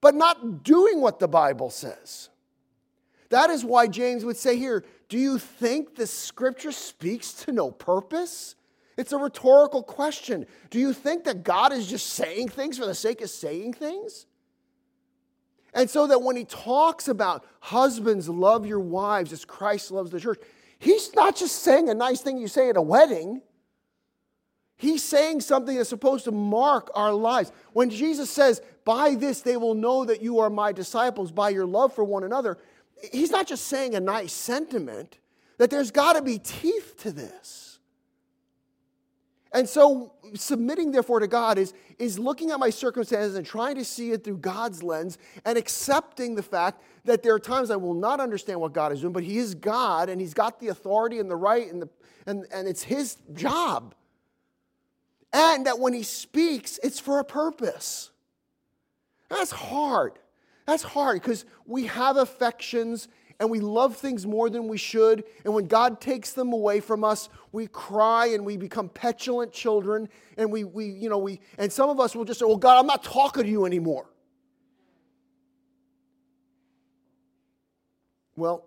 but 0.00 0.14
not 0.14 0.62
doing 0.62 1.00
what 1.00 1.18
the 1.18 1.28
Bible 1.28 1.70
says. 1.70 2.28
That 3.30 3.50
is 3.50 3.64
why 3.64 3.88
James 3.88 4.24
would 4.24 4.36
say 4.36 4.56
here, 4.56 4.84
Do 5.08 5.18
you 5.18 5.38
think 5.38 5.96
the 5.96 6.06
Scripture 6.06 6.72
speaks 6.72 7.32
to 7.44 7.52
no 7.52 7.70
purpose? 7.70 8.54
It's 8.96 9.12
a 9.12 9.18
rhetorical 9.18 9.82
question. 9.82 10.46
Do 10.70 10.78
you 10.78 10.92
think 10.92 11.24
that 11.24 11.42
God 11.42 11.72
is 11.72 11.86
just 11.86 12.10
saying 12.10 12.50
things 12.50 12.78
for 12.78 12.86
the 12.86 12.94
sake 12.94 13.20
of 13.22 13.30
saying 13.30 13.72
things? 13.72 14.26
And 15.72 15.90
so 15.90 16.06
that 16.06 16.22
when 16.22 16.36
he 16.36 16.44
talks 16.44 17.08
about 17.08 17.44
husbands, 17.58 18.28
love 18.28 18.64
your 18.64 18.78
wives 18.78 19.32
as 19.32 19.44
Christ 19.44 19.90
loves 19.90 20.10
the 20.10 20.20
church, 20.20 20.40
he's 20.84 21.14
not 21.14 21.34
just 21.34 21.62
saying 21.62 21.88
a 21.88 21.94
nice 21.94 22.20
thing 22.20 22.38
you 22.38 22.46
say 22.46 22.68
at 22.68 22.76
a 22.76 22.82
wedding. 22.82 23.40
He's 24.76 25.02
saying 25.02 25.40
something 25.40 25.76
that's 25.76 25.88
supposed 25.88 26.24
to 26.24 26.32
mark 26.32 26.90
our 26.94 27.12
lives. 27.12 27.52
When 27.72 27.90
Jesus 27.90 28.30
says, 28.30 28.60
By 28.84 29.14
this 29.14 29.40
they 29.40 29.56
will 29.56 29.74
know 29.74 30.04
that 30.04 30.20
you 30.22 30.40
are 30.40 30.50
my 30.50 30.72
disciples, 30.72 31.32
by 31.32 31.50
your 31.50 31.66
love 31.66 31.94
for 31.94 32.04
one 32.04 32.24
another, 32.24 32.58
he's 33.12 33.30
not 33.30 33.46
just 33.46 33.66
saying 33.68 33.94
a 33.94 34.00
nice 34.00 34.32
sentiment, 34.32 35.18
that 35.58 35.70
there's 35.70 35.90
got 35.90 36.14
to 36.14 36.22
be 36.22 36.38
teeth 36.38 36.96
to 36.98 37.12
this. 37.12 37.73
And 39.54 39.68
so, 39.68 40.12
submitting 40.34 40.90
therefore 40.90 41.20
to 41.20 41.28
God 41.28 41.58
is, 41.58 41.74
is 42.00 42.18
looking 42.18 42.50
at 42.50 42.58
my 42.58 42.70
circumstances 42.70 43.36
and 43.36 43.46
trying 43.46 43.76
to 43.76 43.84
see 43.84 44.10
it 44.10 44.24
through 44.24 44.38
God's 44.38 44.82
lens 44.82 45.16
and 45.44 45.56
accepting 45.56 46.34
the 46.34 46.42
fact 46.42 46.82
that 47.04 47.22
there 47.22 47.32
are 47.34 47.38
times 47.38 47.70
I 47.70 47.76
will 47.76 47.94
not 47.94 48.18
understand 48.18 48.60
what 48.60 48.72
God 48.72 48.90
is 48.90 49.02
doing, 49.02 49.12
but 49.12 49.22
He 49.22 49.38
is 49.38 49.54
God 49.54 50.08
and 50.08 50.20
He's 50.20 50.34
got 50.34 50.58
the 50.58 50.68
authority 50.68 51.20
and 51.20 51.30
the 51.30 51.36
right 51.36 51.72
and, 51.72 51.80
the, 51.80 51.88
and, 52.26 52.46
and 52.52 52.66
it's 52.66 52.82
His 52.82 53.16
job. 53.32 53.94
And 55.32 55.66
that 55.66 55.78
when 55.78 55.92
He 55.92 56.02
speaks, 56.02 56.80
it's 56.82 56.98
for 56.98 57.20
a 57.20 57.24
purpose. 57.24 58.10
That's 59.30 59.52
hard. 59.52 60.18
That's 60.66 60.82
hard 60.82 61.22
because 61.22 61.44
we 61.64 61.86
have 61.86 62.16
affections 62.16 63.06
and 63.40 63.50
we 63.50 63.60
love 63.60 63.96
things 63.96 64.26
more 64.26 64.48
than 64.48 64.68
we 64.68 64.76
should. 64.76 65.24
And 65.44 65.54
when 65.54 65.66
God 65.66 66.00
takes 66.00 66.32
them 66.32 66.52
away 66.52 66.80
from 66.80 67.04
us, 67.04 67.28
we 67.52 67.66
cry 67.66 68.26
and 68.26 68.44
we 68.44 68.56
become 68.56 68.88
petulant 68.88 69.52
children. 69.52 70.08
And 70.36 70.52
we, 70.52 70.64
we 70.64 70.86
you 70.86 71.08
know, 71.08 71.18
we, 71.18 71.40
and 71.58 71.72
some 71.72 71.90
of 71.90 72.00
us 72.00 72.14
will 72.14 72.24
just 72.24 72.40
say, 72.40 72.46
well, 72.46 72.56
God, 72.56 72.78
I'm 72.78 72.86
not 72.86 73.02
talking 73.02 73.42
to 73.42 73.48
you 73.48 73.66
anymore. 73.66 74.06
Well, 78.36 78.66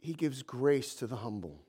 he 0.00 0.14
gives 0.14 0.42
grace 0.42 0.94
to 0.96 1.06
the 1.06 1.16
humble. 1.16 1.60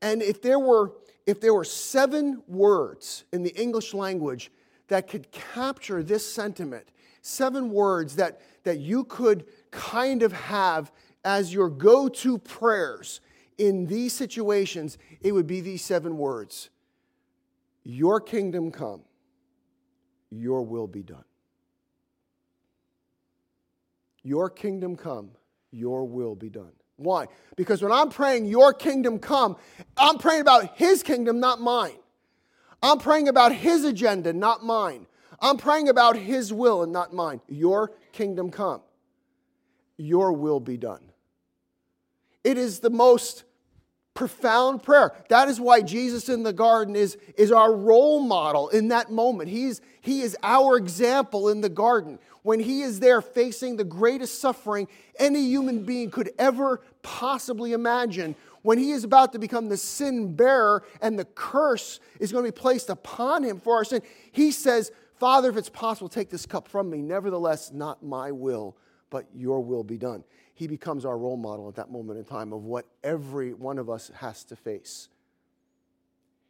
And 0.00 0.22
if 0.22 0.40
there 0.40 0.58
were 0.58 0.92
if 1.26 1.42
there 1.42 1.52
were 1.52 1.64
seven 1.64 2.42
words 2.48 3.24
in 3.34 3.42
the 3.42 3.54
English 3.54 3.92
language 3.92 4.50
that 4.86 5.08
could 5.08 5.30
capture 5.30 6.02
this 6.02 6.26
sentiment, 6.26 6.88
seven 7.22 7.70
words 7.70 8.16
that, 8.16 8.40
that 8.64 8.78
you 8.78 9.04
could 9.04 9.44
kind 9.70 10.22
of 10.22 10.32
have 10.32 10.92
as 11.24 11.52
your 11.52 11.68
go 11.68 12.08
to 12.08 12.38
prayers 12.38 13.20
in 13.58 13.86
these 13.86 14.12
situations, 14.12 14.98
it 15.20 15.32
would 15.32 15.46
be 15.46 15.60
these 15.60 15.84
seven 15.84 16.16
words 16.16 16.70
Your 17.82 18.20
kingdom 18.20 18.70
come, 18.70 19.02
your 20.30 20.62
will 20.62 20.86
be 20.86 21.02
done. 21.02 21.24
Your 24.22 24.50
kingdom 24.50 24.96
come, 24.96 25.30
your 25.70 26.04
will 26.04 26.34
be 26.34 26.50
done. 26.50 26.72
Why? 26.96 27.26
Because 27.56 27.80
when 27.80 27.92
I'm 27.92 28.10
praying, 28.10 28.46
Your 28.46 28.74
kingdom 28.74 29.18
come, 29.18 29.56
I'm 29.96 30.18
praying 30.18 30.42
about 30.42 30.76
His 30.76 31.02
kingdom, 31.02 31.40
not 31.40 31.60
mine. 31.60 31.96
I'm 32.82 32.98
praying 32.98 33.28
about 33.28 33.52
His 33.52 33.84
agenda, 33.84 34.32
not 34.32 34.64
mine. 34.64 35.06
I'm 35.40 35.56
praying 35.56 35.88
about 35.88 36.16
His 36.16 36.52
will 36.52 36.82
and 36.82 36.92
not 36.92 37.12
mine. 37.12 37.40
Your 37.48 37.92
kingdom 38.12 38.50
come, 38.50 38.80
your 39.96 40.32
will 40.32 40.60
be 40.60 40.76
done. 40.76 41.12
It 42.44 42.58
is 42.58 42.80
the 42.80 42.90
most 42.90 43.44
profound 44.18 44.82
prayer. 44.82 45.12
That 45.28 45.46
is 45.46 45.60
why 45.60 45.80
Jesus 45.80 46.28
in 46.28 46.42
the 46.42 46.52
garden 46.52 46.96
is, 46.96 47.16
is 47.36 47.52
our 47.52 47.72
role 47.72 48.18
model 48.18 48.68
in 48.68 48.88
that 48.88 49.12
moment. 49.12 49.48
He's, 49.48 49.80
he 50.00 50.22
is 50.22 50.36
our 50.42 50.76
example 50.76 51.48
in 51.48 51.60
the 51.60 51.68
garden. 51.68 52.18
When 52.42 52.58
he 52.58 52.82
is 52.82 52.98
there 52.98 53.22
facing 53.22 53.76
the 53.76 53.84
greatest 53.84 54.40
suffering 54.40 54.88
any 55.20 55.42
human 55.42 55.84
being 55.84 56.10
could 56.10 56.32
ever 56.36 56.80
possibly 57.02 57.72
imagine, 57.72 58.34
when 58.62 58.78
he 58.78 58.90
is 58.90 59.04
about 59.04 59.32
to 59.34 59.38
become 59.38 59.68
the 59.68 59.76
sin 59.76 60.34
bearer 60.34 60.82
and 61.00 61.16
the 61.16 61.24
curse 61.24 62.00
is 62.18 62.32
going 62.32 62.44
to 62.44 62.50
be 62.50 62.60
placed 62.60 62.90
upon 62.90 63.44
him 63.44 63.60
for 63.60 63.76
our 63.76 63.84
sin, 63.84 64.02
he 64.32 64.50
says, 64.50 64.90
Father, 65.18 65.50
if 65.50 65.56
it's 65.56 65.68
possible, 65.68 66.08
take 66.08 66.30
this 66.30 66.46
cup 66.46 66.68
from 66.68 66.90
me. 66.90 67.02
Nevertheless, 67.02 67.72
not 67.72 68.04
my 68.04 68.30
will, 68.30 68.76
but 69.10 69.26
your 69.34 69.60
will 69.60 69.84
be 69.84 69.98
done. 69.98 70.24
He 70.54 70.66
becomes 70.66 71.04
our 71.04 71.16
role 71.16 71.36
model 71.36 71.68
at 71.68 71.76
that 71.76 71.90
moment 71.90 72.18
in 72.18 72.24
time 72.24 72.52
of 72.52 72.64
what 72.64 72.86
every 73.02 73.52
one 73.54 73.78
of 73.78 73.88
us 73.88 74.10
has 74.16 74.44
to 74.44 74.56
face. 74.56 75.08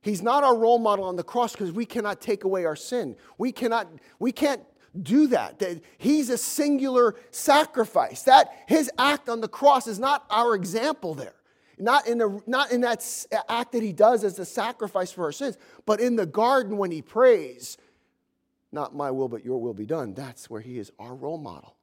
He's 0.00 0.22
not 0.22 0.44
our 0.44 0.57
role 0.57 0.78
model 0.78 1.04
on 1.04 1.16
the 1.16 1.24
cross 1.24 1.52
because 1.52 1.72
we 1.72 1.85
cannot 1.85 2.20
take 2.20 2.44
away 2.44 2.64
our 2.64 2.76
sin. 2.76 3.16
We 3.37 3.52
cannot, 3.52 3.88
we 4.18 4.33
can't 4.33 4.62
do 5.02 5.26
that. 5.28 5.62
He's 5.98 6.31
a 6.31 6.38
singular 6.38 7.16
sacrifice. 7.31 8.22
That 8.22 8.50
his 8.66 8.90
act 8.98 9.28
on 9.28 9.40
the 9.40 9.48
cross 9.48 9.87
is 9.87 9.98
not 9.98 10.24
our 10.31 10.54
example 10.54 11.14
there. 11.14 11.35
Not 11.78 12.09
in, 12.09 12.18
the, 12.18 12.40
not 12.46 12.72
in 12.72 12.81
that 12.81 13.04
act 13.48 13.72
that 13.72 13.83
he 13.83 13.92
does 13.92 14.24
as 14.24 14.38
a 14.38 14.44
sacrifice 14.44 15.12
for 15.12 15.24
our 15.24 15.33
sins, 15.33 15.57
but 15.87 16.00
in 16.00 16.16
the 16.16 16.26
garden 16.26 16.76
when 16.76 16.90
he 16.90 17.02
prays, 17.02 17.76
not 18.72 18.94
my 18.94 19.11
will, 19.11 19.28
but 19.28 19.44
your 19.44 19.59
will 19.59 19.74
be 19.74 19.87
done. 19.87 20.14
That's 20.14 20.50
where 20.50 20.61
he 20.61 20.78
is 20.78 20.92
our 20.98 21.14
role 21.14 21.38
model. 21.38 21.76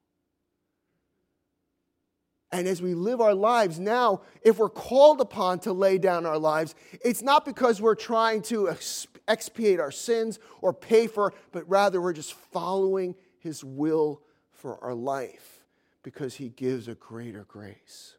And 2.51 2.67
as 2.67 2.81
we 2.81 2.93
live 2.93 3.19
our 3.19 3.33
lives 3.33 3.79
now, 3.79 4.21
if 4.41 4.59
we're 4.59 4.69
called 4.69 5.19
upon 5.19 5.59
to 5.59 5.73
lay 5.73 5.97
down 5.97 6.25
our 6.25 6.37
lives, 6.37 6.73
it's 7.03 7.21
not 7.21 7.43
because 7.43 7.81
we're 7.81 7.95
trying 7.95 8.43
to 8.43 8.73
expiate 9.27 9.79
our 9.79 9.91
sins 9.91 10.39
or 10.61 10.73
pay 10.73 11.07
for, 11.07 11.33
but 11.51 11.67
rather 11.67 11.99
we're 11.99 12.13
just 12.13 12.33
following 12.33 13.15
his 13.39 13.63
will 13.63 14.21
for 14.51 14.81
our 14.83 14.93
life 14.93 15.65
because 16.03 16.35
he 16.35 16.49
gives 16.49 16.87
a 16.87 16.95
greater 16.95 17.43
grace. 17.43 18.15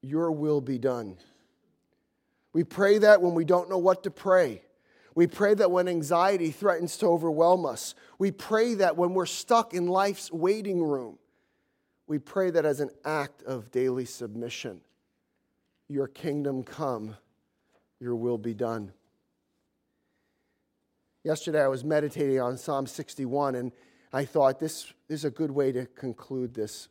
Your 0.00 0.30
will 0.30 0.60
be 0.60 0.78
done. 0.78 1.16
We 2.52 2.64
pray 2.64 2.98
that 2.98 3.20
when 3.20 3.34
we 3.34 3.44
don't 3.44 3.68
know 3.68 3.78
what 3.78 4.04
to 4.04 4.10
pray. 4.10 4.62
We 5.18 5.26
pray 5.26 5.54
that 5.54 5.72
when 5.72 5.88
anxiety 5.88 6.52
threatens 6.52 6.96
to 6.98 7.06
overwhelm 7.06 7.66
us. 7.66 7.96
We 8.20 8.30
pray 8.30 8.74
that 8.74 8.96
when 8.96 9.14
we're 9.14 9.26
stuck 9.26 9.74
in 9.74 9.88
life's 9.88 10.30
waiting 10.30 10.80
room. 10.80 11.18
We 12.06 12.20
pray 12.20 12.52
that 12.52 12.64
as 12.64 12.78
an 12.78 12.90
act 13.04 13.42
of 13.42 13.72
daily 13.72 14.04
submission. 14.04 14.80
Your 15.88 16.06
kingdom 16.06 16.62
come, 16.62 17.16
your 17.98 18.14
will 18.14 18.38
be 18.38 18.54
done. 18.54 18.92
Yesterday 21.24 21.64
I 21.64 21.66
was 21.66 21.82
meditating 21.82 22.40
on 22.40 22.56
Psalm 22.56 22.86
61 22.86 23.56
and 23.56 23.72
I 24.12 24.24
thought 24.24 24.60
this 24.60 24.92
is 25.08 25.24
a 25.24 25.30
good 25.30 25.50
way 25.50 25.72
to 25.72 25.86
conclude 25.86 26.54
this. 26.54 26.88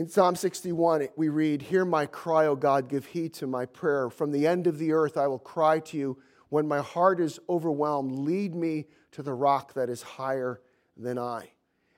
In 0.00 0.08
Psalm 0.08 0.34
61, 0.34 1.08
we 1.14 1.28
read, 1.28 1.60
Hear 1.60 1.84
my 1.84 2.06
cry, 2.06 2.46
O 2.46 2.56
God, 2.56 2.88
give 2.88 3.04
heed 3.04 3.34
to 3.34 3.46
my 3.46 3.66
prayer. 3.66 4.08
From 4.08 4.32
the 4.32 4.46
end 4.46 4.66
of 4.66 4.78
the 4.78 4.92
earth 4.92 5.18
I 5.18 5.26
will 5.26 5.38
cry 5.38 5.78
to 5.80 5.96
you. 5.98 6.18
When 6.48 6.66
my 6.66 6.80
heart 6.80 7.20
is 7.20 7.38
overwhelmed, 7.50 8.10
lead 8.10 8.54
me 8.54 8.86
to 9.12 9.22
the 9.22 9.34
rock 9.34 9.74
that 9.74 9.90
is 9.90 10.00
higher 10.00 10.62
than 10.96 11.18
I. 11.18 11.50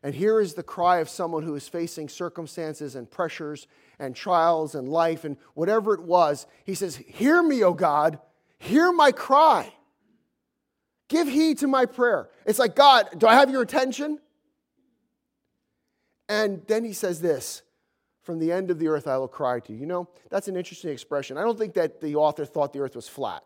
And 0.02 0.16
here 0.16 0.40
is 0.40 0.54
the 0.54 0.64
cry 0.64 0.98
of 0.98 1.08
someone 1.08 1.44
who 1.44 1.54
is 1.54 1.68
facing 1.68 2.08
circumstances 2.08 2.96
and 2.96 3.08
pressures 3.08 3.68
and 4.00 4.16
trials 4.16 4.74
and 4.74 4.88
life 4.88 5.22
and 5.22 5.36
whatever 5.54 5.94
it 5.94 6.02
was. 6.02 6.48
He 6.64 6.74
says, 6.74 6.96
Hear 6.96 7.40
me, 7.40 7.62
O 7.62 7.72
God, 7.72 8.18
hear 8.58 8.90
my 8.90 9.12
cry. 9.12 9.72
Give 11.06 11.28
heed 11.28 11.58
to 11.58 11.68
my 11.68 11.86
prayer. 11.86 12.30
It's 12.46 12.58
like, 12.58 12.74
God, 12.74 13.10
do 13.16 13.28
I 13.28 13.34
have 13.34 13.48
your 13.48 13.62
attention? 13.62 14.18
And 16.28 16.66
then 16.66 16.82
he 16.82 16.94
says 16.94 17.20
this 17.20 17.62
from 18.22 18.38
the 18.38 18.52
end 18.52 18.70
of 18.70 18.78
the 18.78 18.88
earth 18.88 19.06
I 19.06 19.18
will 19.18 19.28
cry 19.28 19.61
to 19.61 19.72
you. 19.72 19.78
You 19.78 19.87
know, 19.87 20.08
that's 20.30 20.48
an 20.48 20.56
interesting 20.56 20.90
expression. 20.90 21.37
I 21.37 21.42
don't 21.42 21.58
think 21.58 21.74
that 21.74 22.00
the 22.00 22.16
author 22.16 22.44
thought 22.44 22.72
the 22.72 22.80
earth 22.80 22.96
was 22.96 23.08
flat 23.08 23.42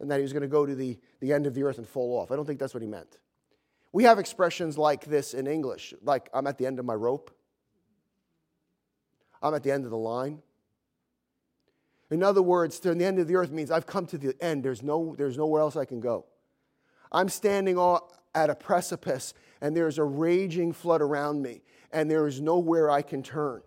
and 0.00 0.10
that 0.10 0.16
he 0.16 0.22
was 0.22 0.32
going 0.32 0.42
to 0.42 0.48
go 0.48 0.64
to 0.64 0.74
the, 0.74 0.98
the 1.20 1.32
end 1.32 1.46
of 1.46 1.54
the 1.54 1.62
earth 1.64 1.78
and 1.78 1.88
fall 1.88 2.18
off. 2.18 2.30
I 2.30 2.36
don't 2.36 2.46
think 2.46 2.58
that's 2.58 2.74
what 2.74 2.82
he 2.82 2.88
meant. 2.88 3.18
We 3.92 4.04
have 4.04 4.18
expressions 4.18 4.78
like 4.78 5.04
this 5.04 5.34
in 5.34 5.46
English, 5.46 5.92
like 6.02 6.30
I'm 6.32 6.46
at 6.46 6.56
the 6.56 6.66
end 6.66 6.78
of 6.78 6.84
my 6.84 6.94
rope, 6.94 7.30
I'm 9.42 9.54
at 9.54 9.62
the 9.62 9.70
end 9.70 9.84
of 9.84 9.90
the 9.90 9.98
line. 9.98 10.40
In 12.10 12.22
other 12.22 12.42
words, 12.42 12.78
to 12.80 12.94
the 12.94 13.04
end 13.04 13.18
of 13.18 13.26
the 13.26 13.36
earth 13.36 13.50
means 13.50 13.70
I've 13.70 13.86
come 13.86 14.06
to 14.06 14.18
the 14.18 14.34
end. 14.42 14.62
There's, 14.62 14.82
no, 14.82 15.14
there's 15.16 15.38
nowhere 15.38 15.62
else 15.62 15.76
I 15.76 15.86
can 15.86 15.98
go. 15.98 16.26
I'm 17.10 17.30
standing 17.30 17.78
at 18.34 18.50
a 18.50 18.54
precipice 18.54 19.32
and 19.62 19.74
there's 19.74 19.98
a 19.98 20.04
raging 20.04 20.72
flood 20.72 21.00
around 21.00 21.40
me 21.40 21.62
and 21.90 22.10
there 22.10 22.26
is 22.26 22.40
nowhere 22.40 22.90
I 22.90 23.00
can 23.00 23.22
turn. 23.22 23.62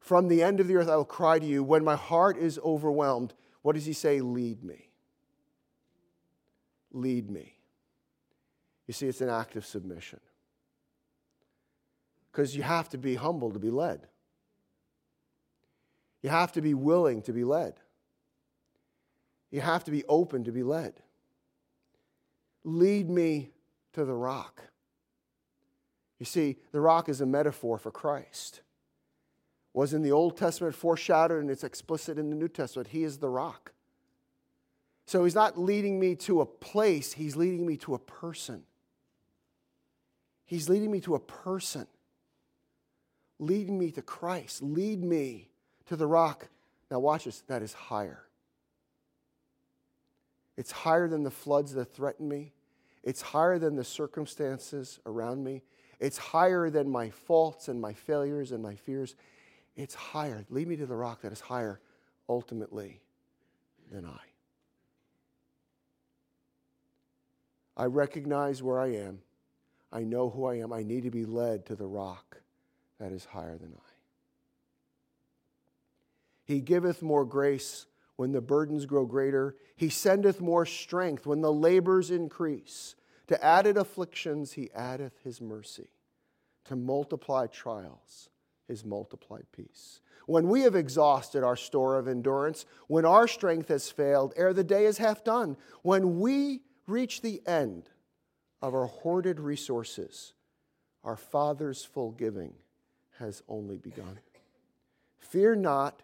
From 0.00 0.28
the 0.28 0.42
end 0.42 0.58
of 0.58 0.66
the 0.66 0.76
earth 0.76 0.88
I 0.88 0.96
will 0.96 1.04
cry 1.04 1.38
to 1.38 1.46
you. 1.46 1.62
When 1.62 1.84
my 1.84 1.94
heart 1.94 2.36
is 2.38 2.58
overwhelmed, 2.64 3.34
what 3.62 3.74
does 3.74 3.86
he 3.86 3.92
say? 3.92 4.20
Lead 4.20 4.64
me. 4.64 4.88
Lead 6.90 7.30
me. 7.30 7.54
You 8.86 8.94
see, 8.94 9.06
it's 9.06 9.20
an 9.20 9.28
act 9.28 9.54
of 9.54 9.64
submission. 9.64 10.18
Because 12.32 12.56
you 12.56 12.62
have 12.62 12.88
to 12.88 12.98
be 12.98 13.14
humble 13.14 13.52
to 13.52 13.58
be 13.58 13.70
led. 13.70 14.08
You 16.22 16.30
have 16.30 16.52
to 16.52 16.60
be 16.60 16.74
willing 16.74 17.22
to 17.22 17.32
be 17.32 17.44
led. 17.44 17.74
You 19.50 19.60
have 19.60 19.84
to 19.84 19.90
be 19.90 20.04
open 20.08 20.44
to 20.44 20.52
be 20.52 20.62
led. 20.62 20.94
Lead 22.64 23.08
me 23.08 23.50
to 23.92 24.04
the 24.04 24.14
rock. 24.14 24.62
You 26.18 26.26
see, 26.26 26.58
the 26.72 26.80
rock 26.80 27.08
is 27.08 27.20
a 27.20 27.26
metaphor 27.26 27.78
for 27.78 27.90
Christ. 27.90 28.60
Was 29.72 29.94
in 29.94 30.02
the 30.02 30.12
Old 30.12 30.36
Testament 30.36 30.74
foreshadowed 30.74 31.40
and 31.40 31.50
it's 31.50 31.64
explicit 31.64 32.18
in 32.18 32.30
the 32.30 32.36
New 32.36 32.48
Testament. 32.48 32.88
He 32.88 33.04
is 33.04 33.18
the 33.18 33.28
rock. 33.28 33.72
So 35.06 35.24
he's 35.24 35.34
not 35.34 35.58
leading 35.58 35.98
me 35.98 36.14
to 36.16 36.40
a 36.40 36.46
place, 36.46 37.12
he's 37.12 37.36
leading 37.36 37.66
me 37.66 37.76
to 37.78 37.94
a 37.94 37.98
person. 37.98 38.64
He's 40.50 40.68
leading 40.68 40.90
me 40.90 41.00
to 41.02 41.14
a 41.14 41.20
person, 41.20 41.86
leading 43.38 43.78
me 43.78 43.92
to 43.92 44.02
Christ. 44.02 44.62
Lead 44.62 45.00
me 45.00 45.48
to 45.86 45.94
the 45.94 46.08
rock. 46.08 46.48
Now, 46.90 46.98
watch 46.98 47.24
this, 47.24 47.42
that 47.42 47.62
is 47.62 47.72
higher. 47.72 48.24
It's 50.56 50.72
higher 50.72 51.06
than 51.08 51.22
the 51.22 51.30
floods 51.30 51.72
that 51.74 51.94
threaten 51.94 52.28
me, 52.28 52.52
it's 53.02 53.22
higher 53.22 53.58
than 53.58 53.76
the 53.76 53.84
circumstances 53.84 54.98
around 55.06 55.42
me, 55.42 55.62
it's 56.00 56.18
higher 56.18 56.68
than 56.68 56.90
my 56.90 57.10
faults 57.10 57.68
and 57.68 57.80
my 57.80 57.92
failures 57.92 58.52
and 58.52 58.62
my 58.62 58.74
fears. 58.74 59.14
It's 59.76 59.94
higher. 59.94 60.44
Lead 60.50 60.68
me 60.68 60.76
to 60.76 60.86
the 60.86 60.96
rock 60.96 61.22
that 61.22 61.32
is 61.32 61.40
higher 61.40 61.80
ultimately 62.28 63.00
than 63.90 64.04
I. 64.04 64.18
I 67.76 67.86
recognize 67.86 68.62
where 68.62 68.78
I 68.78 68.88
am. 68.88 69.20
I 69.92 70.02
know 70.02 70.30
who 70.30 70.44
I 70.44 70.56
am. 70.56 70.72
I 70.72 70.82
need 70.82 71.04
to 71.04 71.10
be 71.10 71.24
led 71.24 71.66
to 71.66 71.76
the 71.76 71.86
rock 71.86 72.40
that 72.98 73.12
is 73.12 73.24
higher 73.24 73.56
than 73.56 73.72
I. 73.74 73.90
He 76.44 76.60
giveth 76.60 77.00
more 77.00 77.24
grace 77.24 77.86
when 78.16 78.32
the 78.32 78.40
burdens 78.40 78.84
grow 78.84 79.06
greater. 79.06 79.56
He 79.76 79.88
sendeth 79.88 80.40
more 80.40 80.66
strength 80.66 81.26
when 81.26 81.40
the 81.40 81.52
labors 81.52 82.10
increase. 82.10 82.96
To 83.28 83.42
added 83.42 83.76
afflictions, 83.76 84.52
he 84.52 84.70
addeth 84.74 85.14
his 85.22 85.40
mercy. 85.40 85.90
To 86.64 86.76
multiply 86.76 87.46
trials, 87.46 88.28
his 88.70 88.84
multiplied 88.84 89.46
peace. 89.52 90.00
When 90.26 90.48
we 90.48 90.62
have 90.62 90.76
exhausted 90.76 91.42
our 91.42 91.56
store 91.56 91.98
of 91.98 92.06
endurance, 92.06 92.64
when 92.86 93.04
our 93.04 93.26
strength 93.26 93.68
has 93.68 93.90
failed, 93.90 94.32
ere 94.36 94.54
the 94.54 94.64
day 94.64 94.86
is 94.86 94.98
half 94.98 95.24
done, 95.24 95.56
when 95.82 96.20
we 96.20 96.60
reach 96.86 97.20
the 97.20 97.42
end, 97.46 97.90
of 98.62 98.74
our 98.74 98.86
hoarded 98.86 99.40
resources, 99.40 100.34
our 101.02 101.16
Father's 101.16 101.84
full 101.84 102.12
giving 102.12 102.52
has 103.18 103.42
only 103.48 103.78
begun. 103.78 104.18
Fear 105.18 105.56
not 105.56 106.02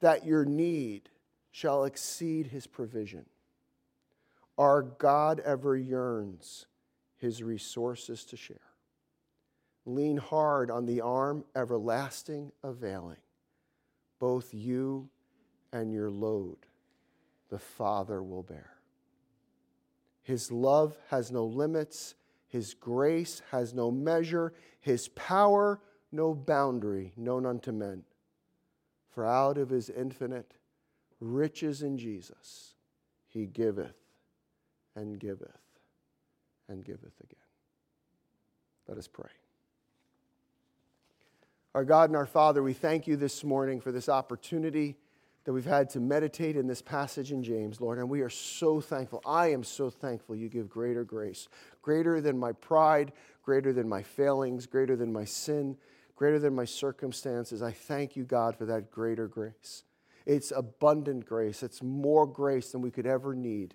that 0.00 0.24
your 0.24 0.44
need 0.44 1.10
shall 1.50 1.84
exceed 1.84 2.46
his 2.46 2.66
provision. 2.66 3.26
Our 4.56 4.82
God 4.82 5.40
ever 5.40 5.76
yearns 5.76 6.66
his 7.16 7.42
resources 7.42 8.24
to 8.26 8.36
share. 8.36 8.71
Lean 9.84 10.16
hard 10.16 10.70
on 10.70 10.86
the 10.86 11.00
arm 11.00 11.44
everlasting 11.56 12.52
availing, 12.62 13.16
both 14.18 14.54
you 14.54 15.08
and 15.72 15.92
your 15.92 16.10
load 16.10 16.58
the 17.52 17.58
Father 17.58 18.22
will 18.22 18.42
bear. 18.42 18.70
His 20.22 20.50
love 20.50 20.96
has 21.10 21.30
no 21.30 21.44
limits. 21.44 22.14
His 22.48 22.72
grace 22.72 23.42
has 23.50 23.74
no 23.74 23.90
measure. 23.90 24.54
His 24.80 25.08
power 25.08 25.78
no 26.10 26.34
boundary 26.34 27.12
known 27.14 27.44
unto 27.44 27.70
men. 27.70 28.04
For 29.10 29.26
out 29.26 29.58
of 29.58 29.68
his 29.68 29.90
infinite 29.90 30.54
riches 31.20 31.82
in 31.82 31.98
Jesus, 31.98 32.74
he 33.26 33.44
giveth 33.44 33.96
and 34.96 35.18
giveth 35.18 35.60
and 36.68 36.82
giveth 36.82 37.20
again. 37.22 37.36
Let 38.88 38.96
us 38.96 39.08
pray. 39.08 39.41
Our 41.74 41.84
God 41.86 42.10
and 42.10 42.16
our 42.18 42.26
Father, 42.26 42.62
we 42.62 42.74
thank 42.74 43.06
you 43.06 43.16
this 43.16 43.42
morning 43.42 43.80
for 43.80 43.92
this 43.92 44.10
opportunity 44.10 44.98
that 45.44 45.54
we've 45.54 45.64
had 45.64 45.88
to 45.90 46.00
meditate 46.00 46.54
in 46.54 46.66
this 46.66 46.82
passage 46.82 47.32
in 47.32 47.42
James, 47.42 47.80
Lord, 47.80 47.98
and 47.98 48.10
we 48.10 48.20
are 48.20 48.28
so 48.28 48.82
thankful. 48.82 49.22
I 49.24 49.52
am 49.52 49.64
so 49.64 49.88
thankful 49.88 50.36
you 50.36 50.50
give 50.50 50.68
greater 50.68 51.02
grace, 51.02 51.48
greater 51.80 52.20
than 52.20 52.38
my 52.38 52.52
pride, 52.52 53.12
greater 53.42 53.72
than 53.72 53.88
my 53.88 54.02
failings, 54.02 54.66
greater 54.66 54.96
than 54.96 55.14
my 55.14 55.24
sin, 55.24 55.78
greater 56.14 56.38
than 56.38 56.54
my 56.54 56.66
circumstances. 56.66 57.62
I 57.62 57.72
thank 57.72 58.16
you, 58.16 58.24
God, 58.24 58.54
for 58.54 58.66
that 58.66 58.90
greater 58.90 59.26
grace. 59.26 59.84
It's 60.26 60.52
abundant 60.54 61.24
grace, 61.24 61.62
it's 61.62 61.82
more 61.82 62.26
grace 62.26 62.70
than 62.70 62.82
we 62.82 62.90
could 62.90 63.06
ever 63.06 63.34
need. 63.34 63.72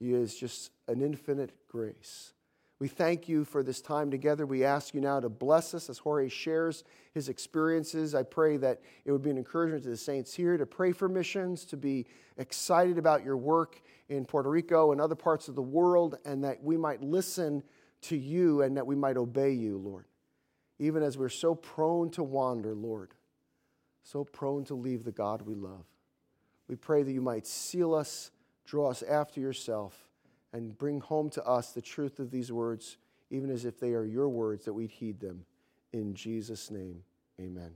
It 0.00 0.10
is 0.10 0.36
just 0.36 0.70
an 0.86 1.00
infinite 1.00 1.52
grace. 1.66 2.34
We 2.80 2.86
thank 2.86 3.28
you 3.28 3.44
for 3.44 3.64
this 3.64 3.80
time 3.80 4.08
together. 4.08 4.46
We 4.46 4.64
ask 4.64 4.94
you 4.94 5.00
now 5.00 5.18
to 5.18 5.28
bless 5.28 5.74
us 5.74 5.90
as 5.90 5.98
Jorge 5.98 6.28
shares 6.28 6.84
his 7.12 7.28
experiences. 7.28 8.14
I 8.14 8.22
pray 8.22 8.56
that 8.58 8.80
it 9.04 9.10
would 9.10 9.22
be 9.22 9.30
an 9.30 9.36
encouragement 9.36 9.82
to 9.82 9.88
the 9.88 9.96
saints 9.96 10.32
here 10.32 10.56
to 10.56 10.64
pray 10.64 10.92
for 10.92 11.08
missions, 11.08 11.64
to 11.66 11.76
be 11.76 12.06
excited 12.36 12.96
about 12.96 13.24
your 13.24 13.36
work 13.36 13.82
in 14.08 14.24
Puerto 14.24 14.48
Rico 14.48 14.92
and 14.92 15.00
other 15.00 15.16
parts 15.16 15.48
of 15.48 15.56
the 15.56 15.62
world, 15.62 16.18
and 16.24 16.44
that 16.44 16.62
we 16.62 16.76
might 16.76 17.02
listen 17.02 17.64
to 18.02 18.16
you 18.16 18.62
and 18.62 18.76
that 18.76 18.86
we 18.86 18.94
might 18.94 19.16
obey 19.16 19.50
you, 19.50 19.76
Lord. 19.76 20.04
Even 20.78 21.02
as 21.02 21.18
we're 21.18 21.28
so 21.28 21.56
prone 21.56 22.10
to 22.10 22.22
wander, 22.22 22.76
Lord, 22.76 23.12
so 24.04 24.22
prone 24.22 24.62
to 24.66 24.76
leave 24.76 25.02
the 25.02 25.10
God 25.10 25.42
we 25.42 25.56
love. 25.56 25.84
We 26.68 26.76
pray 26.76 27.02
that 27.02 27.10
you 27.10 27.22
might 27.22 27.44
seal 27.44 27.92
us, 27.92 28.30
draw 28.64 28.90
us 28.90 29.02
after 29.02 29.40
yourself 29.40 30.07
and 30.52 30.76
bring 30.76 31.00
home 31.00 31.30
to 31.30 31.44
us 31.44 31.72
the 31.72 31.82
truth 31.82 32.18
of 32.18 32.30
these 32.30 32.50
words, 32.50 32.96
even 33.30 33.50
as 33.50 33.64
if 33.64 33.78
they 33.78 33.92
are 33.94 34.04
your 34.04 34.28
words, 34.28 34.64
that 34.64 34.72
we'd 34.72 34.90
heed 34.90 35.20
them. 35.20 35.44
In 35.92 36.14
Jesus' 36.14 36.70
name, 36.70 37.02
amen. 37.40 37.72